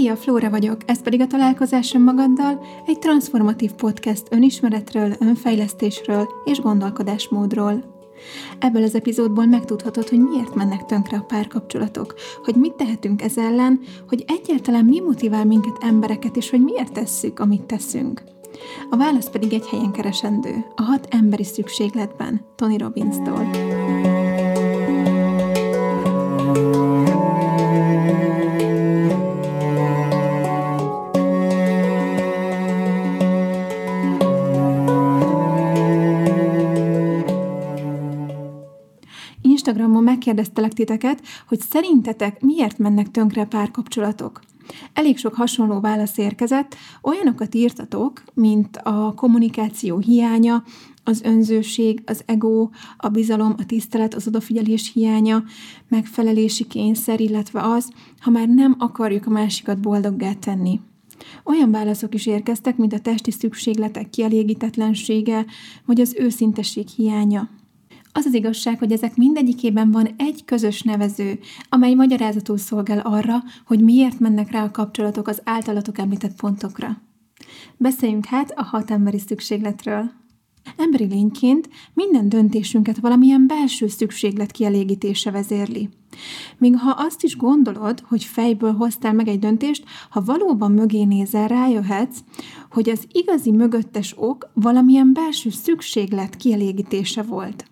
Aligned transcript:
Szia, 0.00 0.16
Flóra 0.16 0.50
vagyok, 0.50 0.76
ez 0.86 1.02
pedig 1.02 1.20
a 1.20 1.26
Találkozásom 1.26 2.02
magaddal, 2.02 2.64
egy 2.86 2.98
transformatív 2.98 3.72
podcast 3.72 4.22
önismeretről, 4.30 5.12
önfejlesztésről 5.18 6.28
és 6.44 6.60
gondolkodásmódról. 6.60 7.84
Ebből 8.58 8.82
az 8.82 8.94
epizódból 8.94 9.46
megtudhatod, 9.46 10.08
hogy 10.08 10.18
miért 10.20 10.54
mennek 10.54 10.84
tönkre 10.84 11.16
a 11.16 11.24
párkapcsolatok, 11.28 12.14
hogy 12.44 12.54
mit 12.54 12.72
tehetünk 12.72 13.22
ez 13.22 13.38
ellen, 13.38 13.80
hogy 14.08 14.24
egyáltalán 14.26 14.84
mi 14.84 15.00
motivál 15.00 15.44
minket 15.44 15.76
embereket, 15.80 16.36
és 16.36 16.50
hogy 16.50 16.62
miért 16.62 16.92
tesszük, 16.92 17.38
amit 17.38 17.62
teszünk. 17.62 18.22
A 18.90 18.96
válasz 18.96 19.30
pedig 19.30 19.52
egy 19.52 19.66
helyen 19.66 19.92
keresendő, 19.92 20.64
a 20.76 20.82
hat 20.82 21.06
emberi 21.10 21.44
szükségletben, 21.44 22.40
Tony 22.56 22.76
Robbins-tól. 22.76 23.50
Instagramon 39.70 40.02
megkérdeztelek 40.02 40.72
titeket, 40.72 41.22
hogy 41.48 41.60
szerintetek 41.60 42.40
miért 42.40 42.78
mennek 42.78 43.10
tönkre 43.10 43.44
párkapcsolatok. 43.44 44.40
Elég 44.92 45.18
sok 45.18 45.34
hasonló 45.34 45.80
válasz 45.80 46.18
érkezett, 46.18 46.76
olyanokat 47.02 47.54
írtatok, 47.54 48.22
mint 48.34 48.76
a 48.76 49.14
kommunikáció 49.16 49.98
hiánya, 49.98 50.62
az 51.04 51.22
önzőség, 51.22 52.02
az 52.06 52.22
ego, 52.26 52.68
a 52.96 53.08
bizalom, 53.08 53.54
a 53.58 53.66
tisztelet, 53.66 54.14
az 54.14 54.26
odafigyelés 54.26 54.90
hiánya, 54.92 55.44
megfelelési 55.88 56.66
kényszer, 56.66 57.20
illetve 57.20 57.60
az, 57.62 57.90
ha 58.20 58.30
már 58.30 58.48
nem 58.48 58.76
akarjuk 58.78 59.26
a 59.26 59.30
másikat 59.30 59.80
boldoggá 59.80 60.32
tenni. 60.32 60.80
Olyan 61.44 61.70
válaszok 61.70 62.14
is 62.14 62.26
érkeztek, 62.26 62.76
mint 62.76 62.92
a 62.92 63.00
testi 63.00 63.30
szükségletek 63.30 64.10
kielégítetlensége, 64.10 65.46
vagy 65.84 66.00
az 66.00 66.14
őszintesség 66.18 66.88
hiánya. 66.88 67.48
Az 68.12 68.24
az 68.26 68.34
igazság, 68.34 68.78
hogy 68.78 68.92
ezek 68.92 69.16
mindegyikében 69.16 69.90
van 69.90 70.08
egy 70.16 70.44
közös 70.44 70.82
nevező, 70.82 71.38
amely 71.68 71.94
magyarázatul 71.94 72.58
szolgál 72.58 72.98
arra, 72.98 73.42
hogy 73.66 73.80
miért 73.80 74.18
mennek 74.18 74.50
rá 74.50 74.64
a 74.64 74.70
kapcsolatok 74.70 75.28
az 75.28 75.40
általatok 75.44 75.98
említett 75.98 76.36
pontokra. 76.36 77.02
Beszéljünk 77.76 78.24
hát 78.24 78.50
a 78.56 78.62
hat 78.62 78.90
emberi 78.90 79.18
szükségletről. 79.18 80.10
Emberi 80.76 81.04
lényként 81.04 81.68
minden 81.94 82.28
döntésünket 82.28 82.98
valamilyen 82.98 83.46
belső 83.46 83.88
szükséglet 83.88 84.50
kielégítése 84.50 85.30
vezérli. 85.30 85.88
Míg 86.58 86.76
ha 86.76 86.90
azt 86.90 87.22
is 87.22 87.36
gondolod, 87.36 88.00
hogy 88.00 88.24
fejből 88.24 88.72
hoztál 88.72 89.12
meg 89.12 89.28
egy 89.28 89.38
döntést, 89.38 89.84
ha 90.10 90.22
valóban 90.24 90.72
mögé 90.72 91.04
nézel, 91.04 91.48
rájöhetsz, 91.48 92.18
hogy 92.70 92.90
az 92.90 93.06
igazi 93.12 93.50
mögöttes 93.50 94.14
ok 94.16 94.50
valamilyen 94.54 95.12
belső 95.12 95.50
szükséglet 95.50 96.36
kielégítése 96.36 97.22
volt. 97.22 97.64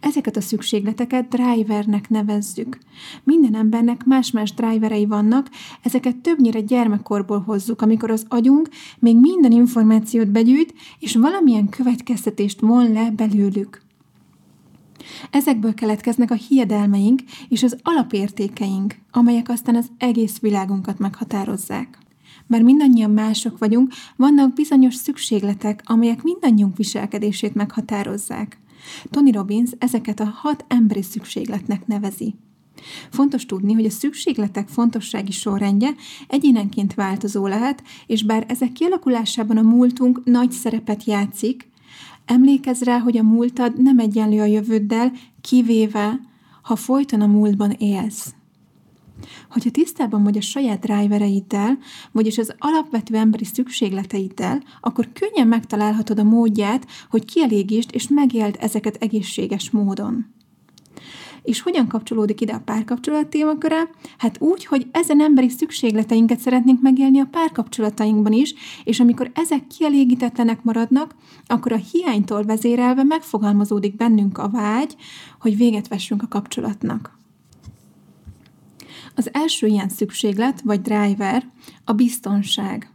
Ezeket 0.00 0.36
a 0.36 0.40
szükségleteket 0.40 1.28
drivernek 1.28 2.08
nevezzük. 2.08 2.78
Minden 3.24 3.54
embernek 3.54 4.04
más-más 4.04 4.52
driverei 4.54 5.06
vannak, 5.06 5.50
ezeket 5.82 6.16
többnyire 6.16 6.60
gyermekkorból 6.60 7.40
hozzuk, 7.40 7.82
amikor 7.82 8.10
az 8.10 8.24
agyunk 8.28 8.68
még 8.98 9.16
minden 9.16 9.52
információt 9.52 10.28
begyűjt, 10.28 10.74
és 10.98 11.14
valamilyen 11.14 11.68
következtetést 11.68 12.60
von 12.60 12.92
le 12.92 13.10
belőlük. 13.10 13.82
Ezekből 15.30 15.74
keletkeznek 15.74 16.30
a 16.30 16.34
hiedelmeink 16.34 17.20
és 17.48 17.62
az 17.62 17.76
alapértékeink, 17.82 18.94
amelyek 19.10 19.48
aztán 19.48 19.76
az 19.76 19.90
egész 19.98 20.38
világunkat 20.38 20.98
meghatározzák. 20.98 21.98
Mert 22.46 22.62
mindannyian 22.62 23.10
mások 23.10 23.58
vagyunk, 23.58 23.92
vannak 24.16 24.52
bizonyos 24.52 24.94
szükségletek, 24.94 25.82
amelyek 25.84 26.22
mindannyiunk 26.22 26.76
viselkedését 26.76 27.54
meghatározzák. 27.54 28.58
Tony 29.10 29.32
Robbins 29.32 29.70
ezeket 29.78 30.20
a 30.20 30.24
hat 30.24 30.64
emberi 30.68 31.02
szükségletnek 31.02 31.86
nevezi. 31.86 32.34
Fontos 33.10 33.46
tudni, 33.46 33.72
hogy 33.72 33.84
a 33.84 33.90
szükségletek 33.90 34.68
fontossági 34.68 35.32
sorrendje 35.32 35.94
egyénenként 36.28 36.94
változó 36.94 37.46
lehet, 37.46 37.82
és 38.06 38.22
bár 38.22 38.44
ezek 38.48 38.72
kialakulásában 38.72 39.56
a 39.56 39.62
múltunk 39.62 40.24
nagy 40.24 40.50
szerepet 40.50 41.04
játszik, 41.04 41.68
emlékezz 42.24 42.82
rá, 42.82 42.98
hogy 42.98 43.16
a 43.16 43.22
múltad 43.22 43.82
nem 43.82 43.98
egyenlő 43.98 44.40
a 44.40 44.44
jövőddel, 44.44 45.12
kivéve, 45.40 46.20
ha 46.62 46.76
folyton 46.76 47.20
a 47.20 47.26
múltban 47.26 47.70
élsz. 47.70 48.34
Hogyha 49.50 49.70
tisztában 49.70 50.22
vagy 50.22 50.36
a 50.36 50.40
saját 50.40 50.80
drivereiddel, 50.80 51.78
vagyis 52.12 52.38
az 52.38 52.54
alapvető 52.58 53.16
emberi 53.16 53.44
szükségleteiddel, 53.44 54.62
akkor 54.80 55.08
könnyen 55.12 55.48
megtalálhatod 55.48 56.18
a 56.18 56.24
módját, 56.24 56.86
hogy 57.10 57.24
kielégítsd 57.24 57.90
és 57.92 58.08
megéld 58.08 58.56
ezeket 58.60 58.96
egészséges 58.96 59.70
módon. 59.70 60.26
És 61.42 61.60
hogyan 61.60 61.86
kapcsolódik 61.86 62.40
ide 62.40 62.52
a 62.52 62.62
párkapcsolat 62.64 63.26
témaköre? 63.26 63.90
Hát 64.18 64.40
úgy, 64.40 64.64
hogy 64.64 64.86
ezen 64.92 65.20
emberi 65.20 65.48
szükségleteinket 65.48 66.38
szeretnénk 66.38 66.80
megélni 66.80 67.20
a 67.20 67.28
párkapcsolatainkban 67.30 68.32
is, 68.32 68.54
és 68.84 69.00
amikor 69.00 69.30
ezek 69.34 69.66
kielégítetlenek 69.66 70.62
maradnak, 70.62 71.14
akkor 71.46 71.72
a 71.72 71.82
hiánytól 71.92 72.42
vezérelve 72.42 73.02
megfogalmazódik 73.02 73.96
bennünk 73.96 74.38
a 74.38 74.48
vágy, 74.48 74.96
hogy 75.40 75.56
véget 75.56 75.88
vessünk 75.88 76.22
a 76.22 76.28
kapcsolatnak. 76.28 77.19
Az 79.14 79.28
első 79.32 79.66
ilyen 79.66 79.88
szükséglet, 79.88 80.60
vagy 80.60 80.80
driver, 80.80 81.46
a 81.84 81.92
biztonság. 81.92 82.90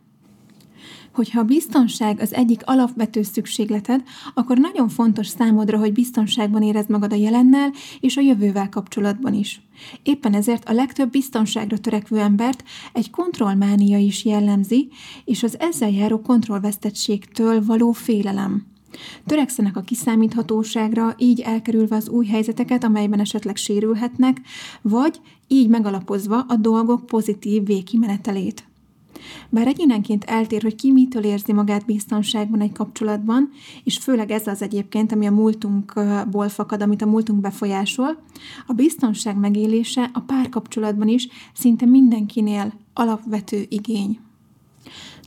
Hogyha 1.14 1.40
a 1.40 1.44
biztonság 1.44 2.20
az 2.20 2.34
egyik 2.34 2.62
alapvető 2.66 3.24
szükségleted, 3.24 4.04
akkor 4.34 4.58
nagyon 4.58 4.90
fontos 4.90 5.28
számodra, 5.28 5.78
hogy 5.78 5.94
biztonságban 5.94 6.62
érezd 6.62 6.90
magad 6.90 7.14
a 7.14 7.16
jelennel 7.16 7.72
és 8.00 8.18
a 8.18 8.22
jövővel 8.22 8.70
kapcsolatban 8.70 9.34
is. 9.34 9.62
Éppen 10.04 10.34
ezért 10.34 10.70
a 10.70 10.74
legtöbb 10.74 11.10
biztonságra 11.10 11.78
törekvő 11.78 12.20
embert 12.20 12.64
egy 12.94 13.10
kontrollmánia 13.10 13.98
is 13.98 14.26
jellemzi, 14.26 14.90
és 15.26 15.44
az 15.44 15.60
ezzel 15.60 15.90
járó 15.90 16.22
kontrollvesztettségtől 16.22 17.66
való 17.66 17.92
félelem. 17.92 18.75
Törekszenek 19.26 19.78
a 19.78 19.82
kiszámíthatóságra, 19.82 21.16
így 21.18 21.40
elkerülve 21.40 21.96
az 21.96 22.10
új 22.10 22.26
helyzeteket, 22.26 22.84
amelyben 22.84 23.20
esetleg 23.20 23.56
sérülhetnek, 23.56 24.42
vagy 24.82 25.20
így 25.48 25.70
megalapozva 25.70 26.46
a 26.48 26.56
dolgok 26.56 27.06
pozitív 27.06 27.66
végkimenetelét. 27.66 28.64
Bár 29.50 29.68
egyénenként 29.68 30.24
eltér, 30.24 30.62
hogy 30.62 30.76
ki 30.76 30.92
mitől 30.92 31.24
érzi 31.24 31.54
magát 31.54 31.86
biztonságban 31.86 32.62
egy 32.62 32.72
kapcsolatban, 32.72 33.50
és 33.84 33.98
főleg 33.98 34.32
ez 34.32 34.48
az 34.48 34.62
egyébként, 34.62 35.12
ami 35.12 35.26
a 35.26 35.32
múltunkból 35.32 36.50
fakad, 36.50 36.82
amit 36.82 37.02
a 37.02 37.06
múltunk 37.06 37.42
befolyásol, 37.42 38.18
a 38.68 38.74
biztonság 38.74 39.38
megélése 39.38 40.10
a 40.14 40.20
párkapcsolatban 40.20 41.08
is 41.08 41.28
szinte 41.54 41.86
mindenkinél 41.86 42.74
alapvető 42.94 43.66
igény. 43.70 44.20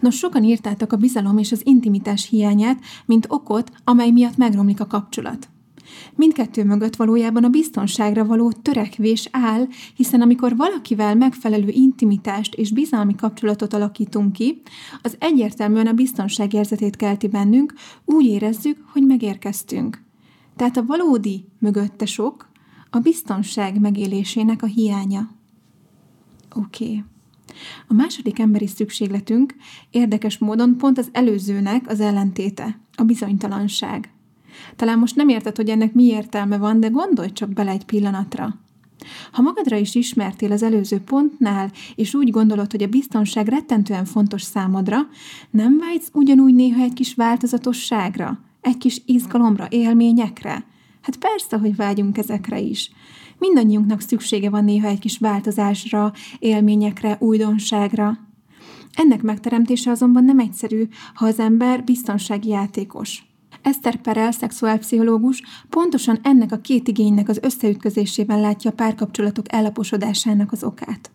Nos, 0.01 0.17
sokan 0.17 0.45
írtátok 0.45 0.93
a 0.93 0.97
bizalom 0.97 1.39
és 1.39 1.53
az 1.53 1.61
intimitás 1.65 2.29
hiányát, 2.29 2.81
mint 3.07 3.27
okot, 3.29 3.73
amely 3.85 4.11
miatt 4.11 4.37
megromlik 4.37 4.81
a 4.81 4.87
kapcsolat. 4.87 5.49
Mindkettő 6.15 6.65
mögött 6.65 6.97
valójában 6.97 7.45
a 7.45 7.49
biztonságra 7.49 8.25
való 8.25 8.53
törekvés 8.53 9.29
áll, 9.31 9.67
hiszen 9.95 10.21
amikor 10.21 10.57
valakivel 10.57 11.15
megfelelő 11.15 11.69
intimitást 11.69 12.55
és 12.55 12.73
bizalmi 12.73 13.15
kapcsolatot 13.15 13.75
alakítunk 13.75 14.33
ki, 14.33 14.63
az 15.03 15.17
egyértelműen 15.19 15.87
a 15.87 15.93
biztonságérzetét 15.93 16.97
kelti 16.97 17.29
bennünk, 17.29 17.73
úgy 18.05 18.25
érezzük, 18.25 18.85
hogy 18.93 19.03
megérkeztünk. 19.07 20.03
Tehát 20.57 20.77
a 20.77 20.85
valódi 20.85 21.45
mögötte 21.59 22.07
sok 22.07 22.51
a 22.91 22.99
biztonság 22.99 23.81
megélésének 23.81 24.63
a 24.63 24.67
hiánya. 24.67 25.29
Oké. 26.55 26.85
Okay. 26.85 27.05
A 27.89 27.95
második 27.95 28.39
emberi 28.39 28.67
szükségletünk 28.67 29.55
érdekes 29.91 30.39
módon 30.39 30.77
pont 30.77 30.99
az 30.99 31.09
előzőnek 31.13 31.89
az 31.89 32.01
ellentéte, 32.01 32.81
a 32.95 33.03
bizonytalanság. 33.03 34.13
Talán 34.77 34.99
most 34.99 35.17
nem 35.17 35.29
érted, 35.29 35.57
hogy 35.57 35.69
ennek 35.69 35.93
mi 35.93 36.05
értelme 36.05 36.57
van, 36.57 36.81
de 36.81 36.89
gondolj 36.89 37.33
csak 37.33 37.53
bele 37.53 37.71
egy 37.71 37.85
pillanatra. 37.85 38.59
Ha 39.33 39.43
magadra 39.43 39.77
is 39.77 39.95
ismertél 39.95 40.53
az 40.53 40.63
előző 40.63 40.99
pontnál, 40.99 41.71
és 41.95 42.15
úgy 42.15 42.31
gondolod, 42.31 42.71
hogy 42.71 42.83
a 42.83 42.87
biztonság 42.87 43.49
rettentően 43.49 44.05
fontos 44.05 44.43
számodra, 44.43 44.99
nem 45.51 45.79
vágysz 45.79 46.11
ugyanúgy 46.13 46.55
néha 46.55 46.83
egy 46.83 46.93
kis 46.93 47.15
változatosságra, 47.15 48.41
egy 48.61 48.79
kis 48.79 49.03
izgalomra, 49.07 49.67
élményekre? 49.71 50.65
Hát 51.03 51.17
persze, 51.17 51.59
hogy 51.59 51.77
vágyunk 51.77 52.19
ezekre 52.19 52.59
is. 52.59 52.91
Mindannyiunknak 53.39 54.01
szüksége 54.01 54.51
van 54.51 54.65
néha 54.65 54.89
egy 54.89 54.99
kis 54.99 55.19
változásra, 55.19 56.13
élményekre, 56.39 57.17
újdonságra. 57.21 58.19
Ennek 58.95 59.23
megteremtése 59.23 59.91
azonban 59.91 60.25
nem 60.25 60.39
egyszerű, 60.39 60.89
ha 61.15 61.27
az 61.27 61.39
ember 61.39 61.85
biztonsági 61.85 62.49
játékos. 62.49 63.27
Eszter 63.63 63.97
Perel, 64.01 64.33
szexuálpszichológus, 64.33 65.43
pontosan 65.69 66.19
ennek 66.23 66.53
a 66.53 66.61
két 66.61 66.89
igénynek 66.89 67.29
az 67.29 67.39
összeütközésében 67.43 68.41
látja 68.41 68.71
a 68.71 68.75
párkapcsolatok 68.75 69.53
ellaposodásának 69.53 70.53
az 70.53 70.65
okát. 70.65 71.11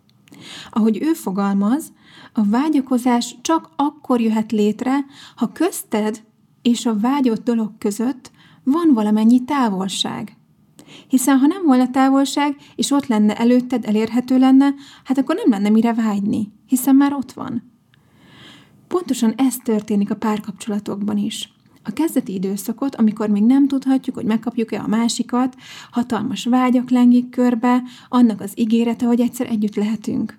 Ahogy 0.70 1.02
ő 1.02 1.14
fogalmaz, 1.14 1.92
A 2.34 2.44
vágyakozás 2.46 3.36
csak 3.42 3.70
akkor 3.76 4.22
jöhet 4.22 4.52
létre, 4.52 5.06
ha 5.36 5.52
közted 5.52 6.24
és 6.62 6.86
a 6.86 7.00
vágyott 7.00 7.44
dolog 7.44 7.78
között 7.78 8.32
van 8.64 8.94
valamennyi 8.94 9.44
távolság. 9.44 10.38
Hiszen 11.08 11.38
ha 11.38 11.48
nem 11.48 11.64
volna 11.66 11.90
távolság, 11.90 12.56
és 12.76 12.92
ott 12.92 13.08
lenne 13.08 13.38
előtted, 13.38 13.86
elérhető 13.86 14.38
lenne, 14.38 14.74
hát 15.04 15.18
akkor 15.18 15.36
nem 15.36 15.50
lenne 15.50 15.70
mire 15.70 15.94
vágyni, 15.94 16.52
hiszen 16.68 16.96
már 16.96 17.14
ott 17.14 17.32
van. 17.32 17.72
Pontosan 18.88 19.34
ez 19.38 19.56
történik 19.58 20.12
a 20.12 20.16
párkapcsolatokban 20.16 21.18
is. 21.18 21.52
A 21.84 21.92
kezdeti 21.92 22.34
időszakot, 22.34 22.96
amikor 22.96 23.30
még 23.30 23.44
nem 23.44 23.68
tudhatjuk, 23.68 24.16
hogy 24.16 24.26
megkapjuk-e 24.26 24.82
a 24.82 24.88
másikat, 24.88 25.56
hatalmas 25.92 26.46
vágyak 26.46 26.90
lengik 26.90 27.30
körbe, 27.30 27.84
annak 28.10 28.42
az 28.42 28.52
ígérete, 28.56 29.06
hogy 29.06 29.22
egyszer 29.22 29.48
együtt 29.48 29.76
lehetünk. 29.76 30.38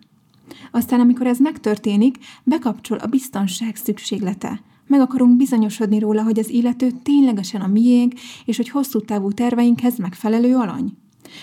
Aztán, 0.71 1.01
amikor 1.01 1.27
ez 1.27 1.39
megtörténik, 1.39 2.19
bekapcsol 2.45 2.99
a 2.99 3.07
biztonság 3.07 3.77
szükséglete. 3.77 4.61
Meg 4.87 5.01
akarunk 5.01 5.37
bizonyosodni 5.37 5.99
róla, 5.99 6.23
hogy 6.23 6.39
az 6.39 6.49
illető 6.49 6.91
ténylegesen 7.03 7.61
a 7.61 7.67
miénk, 7.67 8.13
és 8.45 8.57
hogy 8.57 8.69
hosszú 8.69 9.01
távú 9.01 9.33
terveinkhez 9.33 9.99
megfelelő 9.99 10.57
alany. 10.57 10.97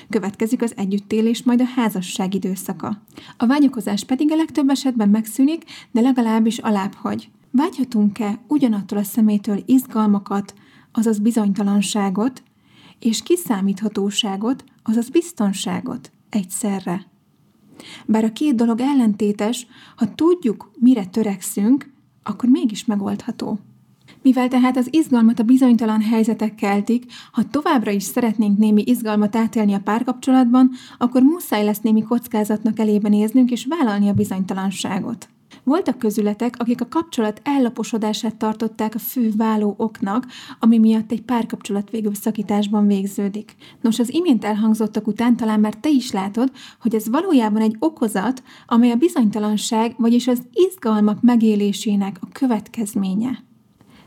Következik 0.10 0.62
az 0.62 0.74
együttélés, 0.76 1.44
majd 1.44 1.62
a 1.62 1.66
házasság 1.76 2.34
időszaka. 2.34 3.02
A 3.38 3.46
vágyakozás 3.46 4.04
pedig 4.04 4.32
a 4.32 4.36
legtöbb 4.36 4.70
esetben 4.70 5.10
megszűnik, 5.10 5.64
de 5.92 6.02
legalábbis 6.02 6.58
alább 6.58 6.94
hagy. 6.94 7.30
Vágyhatunk-e 7.52 8.40
ugyanattól 8.48 8.98
a 8.98 9.04
szemétől 9.04 9.64
izgalmakat, 9.66 10.54
azaz 10.92 11.20
bizonytalanságot, 11.20 12.44
és 13.00 13.24
kiszámíthatóságot, 13.24 14.64
azaz 14.84 15.10
biztonságot 15.10 16.12
egyszerre? 16.30 17.06
Bár 18.06 18.24
a 18.24 18.32
két 18.32 18.56
dolog 18.56 18.80
ellentétes, 18.80 19.68
ha 19.96 20.16
tudjuk, 20.16 20.72
mire 20.80 21.06
törekszünk, 21.06 21.94
akkor 22.24 22.50
mégis 22.50 22.86
megoldható. 22.86 23.60
Mivel 24.22 24.48
tehát 24.48 24.78
az 24.78 24.88
izgalmat 24.92 25.40
a 25.40 25.44
bizonytalan 25.44 26.02
helyzetek 26.02 26.56
keltik, 26.56 27.06
ha 27.32 27.50
továbbra 27.50 27.92
is 27.92 28.04
szeretnénk 28.04 28.58
némi 28.58 28.84
izgalmat 28.86 29.36
átélni 29.36 29.74
a 29.74 29.80
párkapcsolatban, 29.80 30.72
akkor 30.98 31.22
muszáj 31.22 31.64
lesz 31.64 31.80
némi 31.80 32.02
kockázatnak 32.02 32.80
elébe 32.80 33.10
néznünk 33.10 33.52
és 33.52 33.66
vállalni 33.70 34.10
a 34.10 34.14
bizonytalanságot. 34.14 35.30
Voltak 35.64 35.98
közületek, 35.98 36.56
akik 36.58 36.82
a 36.82 36.88
kapcsolat 36.88 37.42
ellaposodását 37.44 38.36
tartották 38.36 38.96
a 38.96 39.00
fő 39.00 39.32
váló 39.38 39.74
oknak, 39.78 40.26
ami 40.60 40.78
miatt 40.78 41.12
egy 41.12 41.22
párkapcsolat 41.22 41.90
végül 41.90 42.14
szakításban 42.14 42.88
végződik. 42.88 43.56
Nos, 43.82 44.00
az 44.00 44.14
imént 44.14 44.46
elhangzottak 44.46 45.08
után 45.08 45.36
talán 45.36 45.60
már 45.60 45.76
te 45.76 45.90
is 45.90 46.12
látod, 46.12 46.52
hogy 46.82 46.96
ez 46.96 47.10
valójában 47.10 47.62
egy 47.62 47.76
okozat, 47.80 48.44
amely 48.68 48.92
a 48.92 48.96
bizonytalanság, 48.96 49.96
vagyis 49.98 50.28
az 50.28 50.42
izgalmak 50.54 51.22
megélésének 51.22 52.18
a 52.22 52.28
következménye. 52.32 53.44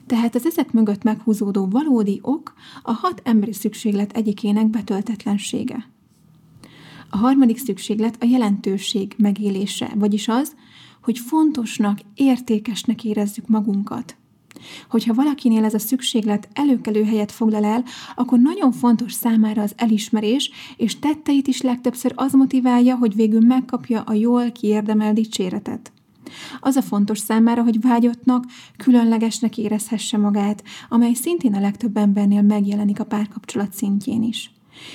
Tehát 0.06 0.34
az 0.34 0.46
ezek 0.46 0.72
mögött 0.72 1.02
meghúzódó 1.02 1.66
valódi 1.66 2.18
ok 2.22 2.52
a 2.82 2.92
hat 2.92 3.20
emberi 3.24 3.52
szükséglet 3.52 4.12
egyikének 4.12 4.70
betöltetlensége. 4.70 5.92
A 7.10 7.16
harmadik 7.16 7.58
szükséglet 7.58 8.16
a 8.20 8.26
jelentőség 8.26 9.14
megélése, 9.18 9.92
vagyis 9.94 10.28
az, 10.28 10.54
hogy 11.04 11.18
fontosnak, 11.18 11.98
értékesnek 12.14 13.04
érezzük 13.04 13.48
magunkat. 13.48 14.16
Hogyha 14.88 15.14
valakinél 15.14 15.64
ez 15.64 15.74
a 15.74 15.78
szükséglet 15.78 16.48
előkelő 16.52 17.04
helyet 17.04 17.32
foglal 17.32 17.64
el, 17.64 17.84
akkor 18.14 18.38
nagyon 18.38 18.72
fontos 18.72 19.12
számára 19.12 19.62
az 19.62 19.72
elismerés, 19.76 20.50
és 20.76 20.98
tetteit 20.98 21.46
is 21.46 21.60
legtöbbször 21.60 22.12
az 22.14 22.32
motiválja, 22.32 22.96
hogy 22.96 23.14
végül 23.14 23.40
megkapja 23.40 24.00
a 24.00 24.12
jól 24.12 24.52
kiérdemel 24.52 25.12
dicséretet. 25.12 25.92
Az 26.60 26.76
a 26.76 26.82
fontos 26.82 27.18
számára, 27.18 27.62
hogy 27.62 27.80
vágyottnak, 27.80 28.44
különlegesnek 28.76 29.58
érezhesse 29.58 30.18
magát, 30.18 30.64
amely 30.88 31.12
szintén 31.12 31.54
a 31.54 31.60
legtöbb 31.60 31.96
embernél 31.96 32.42
megjelenik 32.42 33.00
a 33.00 33.04
párkapcsolat 33.04 33.72
szintjén 33.72 34.22
is. 34.22 34.52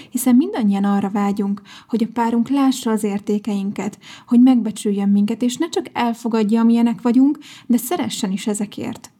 Hiszen 0.10 0.36
mindannyian 0.36 0.84
arra 0.84 1.10
vágyunk, 1.10 1.62
hogy 1.88 2.04
a 2.04 2.12
párunk 2.14 2.50
lássa 2.50 2.92
az 2.92 3.04
értékeinket, 3.04 4.00
hogy 4.28 4.40
megbecsüljön 4.40 5.10
minket, 5.10 5.42
és 5.42 5.58
ne 5.58 5.70
csak 5.70 5.86
elfogadja, 5.94 6.62
amilyenek 6.62 7.02
vagyunk, 7.02 7.38
de 7.66 7.78
szeressen 7.78 8.32
is 8.32 8.48
ezekért. 8.48 9.12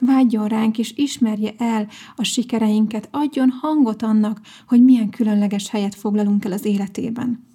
Vágyjon 0.00 0.48
ránk, 0.48 0.78
és 0.78 0.92
ismerje 0.96 1.54
el 1.58 1.88
a 2.16 2.22
sikereinket, 2.22 3.08
adjon 3.10 3.50
hangot 3.50 4.02
annak, 4.02 4.40
hogy 4.66 4.82
milyen 4.82 5.10
különleges 5.10 5.70
helyet 5.70 5.94
foglalunk 5.94 6.44
el 6.44 6.52
az 6.52 6.64
életében. 6.64 7.50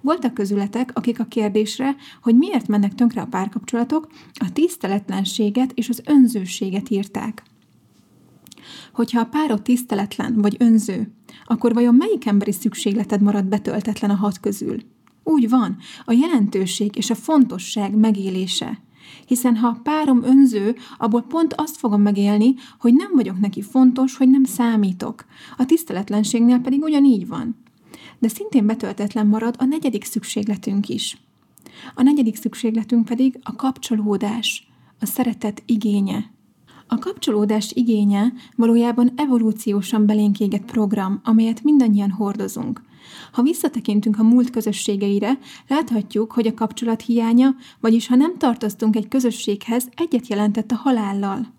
Voltak 0.00 0.34
közületek, 0.34 0.90
akik 0.94 1.20
a 1.20 1.24
kérdésre, 1.24 1.96
hogy 2.22 2.36
miért 2.36 2.68
mennek 2.68 2.94
tönkre 2.94 3.20
a 3.20 3.26
párkapcsolatok, 3.26 4.08
a 4.32 4.52
tiszteletlenséget 4.52 5.72
és 5.74 5.88
az 5.88 6.02
önzőséget 6.04 6.90
írták. 6.90 7.42
Hogyha 8.92 9.20
a 9.20 9.24
párod 9.24 9.62
tiszteletlen 9.62 10.40
vagy 10.40 10.56
önző, 10.58 11.12
akkor 11.44 11.74
vajon 11.74 11.94
melyik 11.94 12.26
emberi 12.26 12.52
szükségleted 12.52 13.20
marad 13.20 13.44
betöltetlen 13.44 14.10
a 14.10 14.14
hat 14.14 14.40
közül? 14.40 14.82
Úgy 15.24 15.48
van, 15.48 15.76
a 16.04 16.12
jelentőség 16.12 16.96
és 16.96 17.10
a 17.10 17.14
fontosság 17.14 17.96
megélése. 17.96 18.80
Hiszen 19.26 19.56
ha 19.56 19.68
a 19.68 19.80
párom 19.82 20.22
önző, 20.22 20.76
abból 20.98 21.22
pont 21.22 21.54
azt 21.54 21.76
fogom 21.76 22.02
megélni, 22.02 22.54
hogy 22.78 22.94
nem 22.94 23.10
vagyok 23.14 23.40
neki 23.40 23.62
fontos, 23.62 24.16
hogy 24.16 24.28
nem 24.28 24.44
számítok. 24.44 25.24
A 25.56 25.64
tiszteletlenségnél 25.64 26.58
pedig 26.58 26.82
ugyanígy 26.82 27.26
van. 27.26 27.56
De 28.18 28.28
szintén 28.28 28.66
betöltetlen 28.66 29.26
marad 29.26 29.54
a 29.58 29.64
negyedik 29.64 30.04
szükségletünk 30.04 30.88
is. 30.88 31.18
A 31.94 32.02
negyedik 32.02 32.36
szükségletünk 32.36 33.04
pedig 33.04 33.38
a 33.42 33.56
kapcsolódás, 33.56 34.68
a 35.00 35.06
szeretet 35.06 35.62
igénye. 35.66 36.30
A 36.88 36.98
kapcsolódás 36.98 37.72
igénye 37.74 38.32
valójában 38.56 39.12
evolúciósan 39.16 40.06
belénk 40.06 40.40
égett 40.40 40.64
program, 40.64 41.20
amelyet 41.24 41.62
mindannyian 41.62 42.10
hordozunk. 42.10 42.82
Ha 43.32 43.42
visszatekintünk 43.42 44.18
a 44.18 44.22
múlt 44.22 44.50
közösségeire, 44.50 45.38
láthatjuk, 45.68 46.32
hogy 46.32 46.46
a 46.46 46.54
kapcsolat 46.54 47.02
hiánya, 47.02 47.54
vagyis 47.80 48.06
ha 48.06 48.14
nem 48.14 48.38
tartoztunk 48.38 48.96
egy 48.96 49.08
közösséghez, 49.08 49.88
egyet 49.96 50.26
jelentett 50.26 50.70
a 50.70 50.74
halállal. 50.76 51.54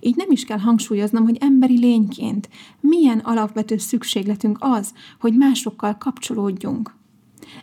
Így 0.00 0.16
nem 0.16 0.30
is 0.30 0.44
kell 0.44 0.58
hangsúlyoznom, 0.58 1.24
hogy 1.24 1.36
emberi 1.40 1.78
lényként 1.78 2.48
milyen 2.80 3.18
alapvető 3.18 3.76
szükségletünk 3.76 4.56
az, 4.60 4.92
hogy 5.20 5.34
másokkal 5.34 5.96
kapcsolódjunk. 5.98 6.94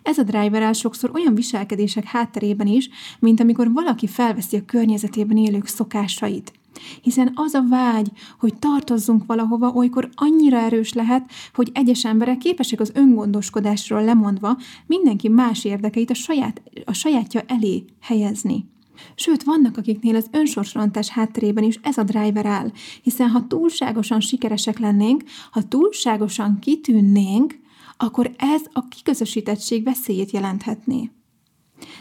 Ez 0.04 0.18
a 0.18 0.24
driver 0.24 0.76
sokszor 0.76 1.12
olyan 1.14 1.36
viselkedések 1.36 2.04
hátterében 2.04 2.68
is, 2.68 2.90
mint 3.20 3.40
amikor 3.40 3.74
valaki 3.74 4.08
felveszi 4.08 4.58
a 4.58 4.66
környezetében 4.66 5.38
élők 5.38 5.68
szokásait– 5.68 6.54
hiszen 7.02 7.32
az 7.36 7.54
a 7.54 7.64
vágy, 7.70 8.12
hogy 8.40 8.60
tartozzunk 8.60 9.26
valahova, 9.26 9.72
olykor 9.72 10.10
annyira 10.14 10.58
erős 10.58 10.94
lehet, 10.94 11.32
hogy 11.54 11.70
egyes 11.74 12.06
emberek 12.06 12.38
képesek 12.38 12.80
az 12.80 12.92
öngondoskodásról 12.94 14.04
lemondva 14.04 14.58
mindenki 14.86 15.28
más 15.28 15.66
érdekeit 15.66 16.10
a, 16.10 16.14
saját, 16.14 16.62
a 16.86 16.94
sajátja 16.94 17.42
elé 17.48 17.86
helyezni. 18.02 18.72
Sőt, 19.16 19.44
vannak, 19.44 19.78
akiknél 19.78 20.16
az 20.16 20.28
önsorsrontás 20.32 21.10
hátterében 21.10 21.64
is 21.64 21.80
ez 21.82 21.98
a 21.98 22.04
driver 22.04 22.46
áll, 22.46 22.72
hiszen 23.02 23.30
ha 23.30 23.48
túlságosan 23.48 24.20
sikeresek 24.20 24.80
lennénk, 24.80 25.24
ha 25.52 25.68
túlságosan 25.68 26.60
kitűnnénk, 26.60 27.60
akkor 27.98 28.32
ez 28.38 28.62
a 28.74 28.88
kiközösítettség 28.88 29.84
veszélyét 29.84 30.32
jelenthetné. 30.32 31.10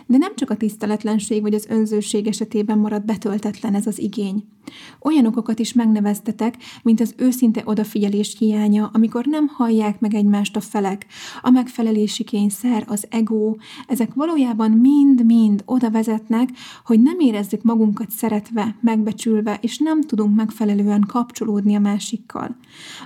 De 0.07 0.17
nem 0.17 0.35
csak 0.37 0.51
a 0.51 0.57
tiszteletlenség 0.57 1.43
vagy 1.43 1.55
az 1.55 1.67
önzőség 1.69 2.27
esetében 2.27 2.79
marad 2.79 3.05
betöltetlen 3.05 3.75
ez 3.75 3.87
az 3.87 3.99
igény. 3.99 4.45
Olyan 5.01 5.27
okokat 5.27 5.59
is 5.59 5.73
megneveztetek, 5.73 6.57
mint 6.83 7.01
az 7.01 7.15
őszinte 7.17 7.62
odafigyelés 7.65 8.37
hiánya, 8.39 8.91
amikor 8.93 9.25
nem 9.25 9.47
hallják 9.47 10.01
meg 10.01 10.15
egymást 10.15 10.57
a 10.57 10.61
felek, 10.61 11.07
a 11.43 11.51
megfelelési 11.51 12.25
kényszer, 12.25 12.85
az 12.89 13.07
ego, 13.11 13.55
ezek 13.87 14.15
valójában 14.15 14.71
mind-mind 14.71 15.62
oda 15.67 15.91
vezetnek, 15.91 16.49
hogy 16.85 17.03
nem 17.03 17.19
érezzük 17.19 17.62
magunkat 17.62 18.11
szeretve, 18.11 18.77
megbecsülve, 18.81 19.59
és 19.61 19.79
nem 19.79 20.01
tudunk 20.01 20.37
megfelelően 20.37 21.05
kapcsolódni 21.07 21.75
a 21.75 21.81
másikkal. 21.81 22.57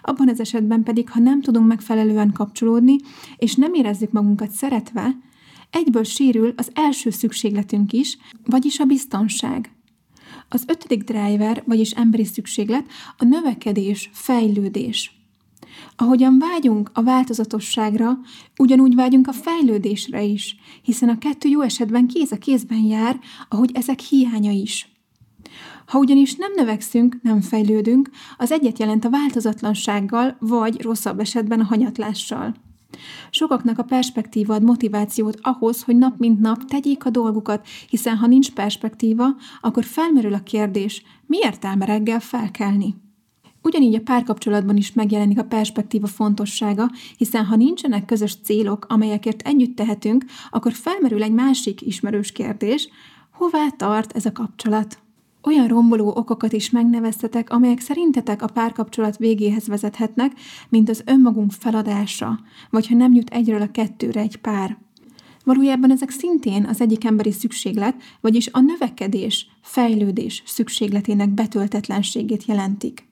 Abban 0.02 0.28
az 0.28 0.40
esetben 0.40 0.82
pedig, 0.82 1.10
ha 1.10 1.20
nem 1.20 1.40
tudunk 1.40 1.66
megfelelően 1.66 2.32
kapcsolódni, 2.32 2.96
és 3.36 3.54
nem 3.54 3.74
érezzük 3.74 4.12
magunkat 4.12 4.50
szeretve, 4.50 5.16
egyből 5.76 6.04
sérül 6.04 6.52
az 6.56 6.70
első 6.74 7.10
szükségletünk 7.10 7.92
is, 7.92 8.16
vagyis 8.44 8.78
a 8.78 8.84
biztonság. 8.84 9.70
Az 10.48 10.64
ötödik 10.66 11.02
driver, 11.02 11.62
vagyis 11.66 11.90
emberi 11.90 12.24
szükséglet 12.24 12.86
a 13.16 13.24
növekedés, 13.24 14.10
fejlődés. 14.12 15.14
Ahogyan 15.96 16.38
vágyunk 16.38 16.90
a 16.94 17.02
változatosságra, 17.02 18.18
ugyanúgy 18.58 18.94
vágyunk 18.94 19.28
a 19.28 19.32
fejlődésre 19.32 20.22
is, 20.22 20.56
hiszen 20.82 21.08
a 21.08 21.18
kettő 21.18 21.48
jó 21.48 21.60
esetben 21.60 22.06
kéz 22.06 22.32
a 22.32 22.38
kézben 22.38 22.82
jár, 22.82 23.18
ahogy 23.48 23.70
ezek 23.74 24.00
hiánya 24.00 24.50
is. 24.50 24.88
Ha 25.86 25.98
ugyanis 25.98 26.34
nem 26.34 26.52
növekszünk, 26.54 27.16
nem 27.22 27.40
fejlődünk, 27.40 28.10
az 28.36 28.52
egyet 28.52 28.78
jelent 28.78 29.04
a 29.04 29.10
változatlansággal, 29.10 30.36
vagy 30.40 30.82
rosszabb 30.82 31.20
esetben 31.20 31.60
a 31.60 31.64
hanyatlással. 31.64 32.54
Sokaknak 33.30 33.78
a 33.78 33.82
perspektíva 33.82 34.54
ad 34.54 34.62
motivációt 34.62 35.38
ahhoz, 35.42 35.82
hogy 35.82 35.96
nap 35.96 36.18
mint 36.18 36.40
nap 36.40 36.64
tegyék 36.64 37.04
a 37.04 37.10
dolgukat, 37.10 37.66
hiszen 37.88 38.16
ha 38.16 38.26
nincs 38.26 38.50
perspektíva, 38.50 39.26
akkor 39.60 39.84
felmerül 39.84 40.34
a 40.34 40.42
kérdés, 40.42 41.02
mi 41.26 41.38
értelme 41.42 41.84
reggel 41.84 42.20
felkelni? 42.20 42.94
Ugyanígy 43.62 43.94
a 43.94 44.00
párkapcsolatban 44.00 44.76
is 44.76 44.92
megjelenik 44.92 45.38
a 45.38 45.44
perspektíva 45.44 46.06
fontossága, 46.06 46.90
hiszen 47.16 47.44
ha 47.44 47.56
nincsenek 47.56 48.04
közös 48.04 48.36
célok, 48.42 48.86
amelyekért 48.88 49.42
együtt 49.42 49.76
tehetünk, 49.76 50.24
akkor 50.50 50.72
felmerül 50.72 51.22
egy 51.22 51.32
másik 51.32 51.80
ismerős 51.80 52.32
kérdés, 52.32 52.88
hová 53.32 53.68
tart 53.76 54.12
ez 54.12 54.26
a 54.26 54.32
kapcsolat? 54.32 54.98
Olyan 55.46 55.66
romboló 55.66 56.08
okokat 56.08 56.52
is 56.52 56.70
megneveztetek, 56.70 57.50
amelyek 57.50 57.80
szerintetek 57.80 58.42
a 58.42 58.46
párkapcsolat 58.46 59.16
végéhez 59.16 59.66
vezethetnek, 59.66 60.32
mint 60.68 60.88
az 60.88 61.02
önmagunk 61.04 61.52
feladása, 61.52 62.40
vagy 62.70 62.86
ha 62.86 62.94
nem 62.94 63.14
jut 63.14 63.30
egyről 63.30 63.60
a 63.60 63.70
kettőre 63.70 64.20
egy 64.20 64.36
pár. 64.36 64.78
Valójában 65.44 65.90
ezek 65.90 66.10
szintén 66.10 66.64
az 66.64 66.80
egyik 66.80 67.04
emberi 67.04 67.32
szükséglet, 67.32 68.02
vagyis 68.20 68.48
a 68.52 68.60
növekedés, 68.60 69.46
fejlődés 69.62 70.42
szükségletének 70.46 71.28
betöltetlenségét 71.28 72.44
jelentik. 72.44 73.04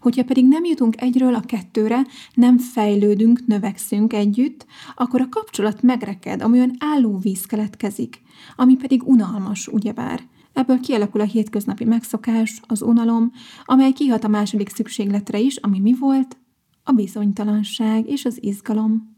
Hogyha 0.00 0.24
pedig 0.24 0.48
nem 0.48 0.64
jutunk 0.64 1.00
egyről 1.00 1.34
a 1.34 1.40
kettőre, 1.40 2.06
nem 2.34 2.58
fejlődünk, 2.58 3.46
növekszünk 3.46 4.12
együtt, 4.12 4.66
akkor 4.94 5.20
a 5.20 5.28
kapcsolat 5.28 5.82
megreked, 5.82 6.42
ami 6.42 6.56
olyan 6.56 6.76
állóvíz 6.78 7.46
keletkezik, 7.46 8.20
ami 8.56 8.76
pedig 8.76 9.02
unalmas, 9.02 9.68
ugyebár. 9.68 10.32
Ebből 10.54 10.80
kialakul 10.80 11.20
a 11.20 11.24
hétköznapi 11.24 11.84
megszokás, 11.84 12.60
az 12.66 12.82
unalom, 12.82 13.30
amely 13.64 13.92
kihat 13.92 14.24
a 14.24 14.28
második 14.28 14.68
szükségletre 14.68 15.38
is, 15.38 15.56
ami 15.56 15.78
mi 15.78 15.94
volt? 15.98 16.36
A 16.82 16.92
bizonytalanság 16.92 18.08
és 18.08 18.24
az 18.24 18.42
izgalom. 18.42 19.14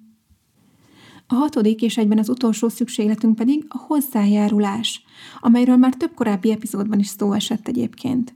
A 1.26 1.34
hatodik 1.34 1.82
és 1.82 1.96
egyben 1.96 2.18
az 2.18 2.28
utolsó 2.28 2.68
szükségletünk 2.68 3.34
pedig 3.34 3.64
a 3.68 3.78
hozzájárulás, 3.78 5.04
amelyről 5.40 5.76
már 5.76 5.94
több 5.94 6.14
korábbi 6.14 6.50
epizódban 6.50 6.98
is 6.98 7.06
szó 7.06 7.32
esett 7.32 7.68
egyébként. 7.68 8.34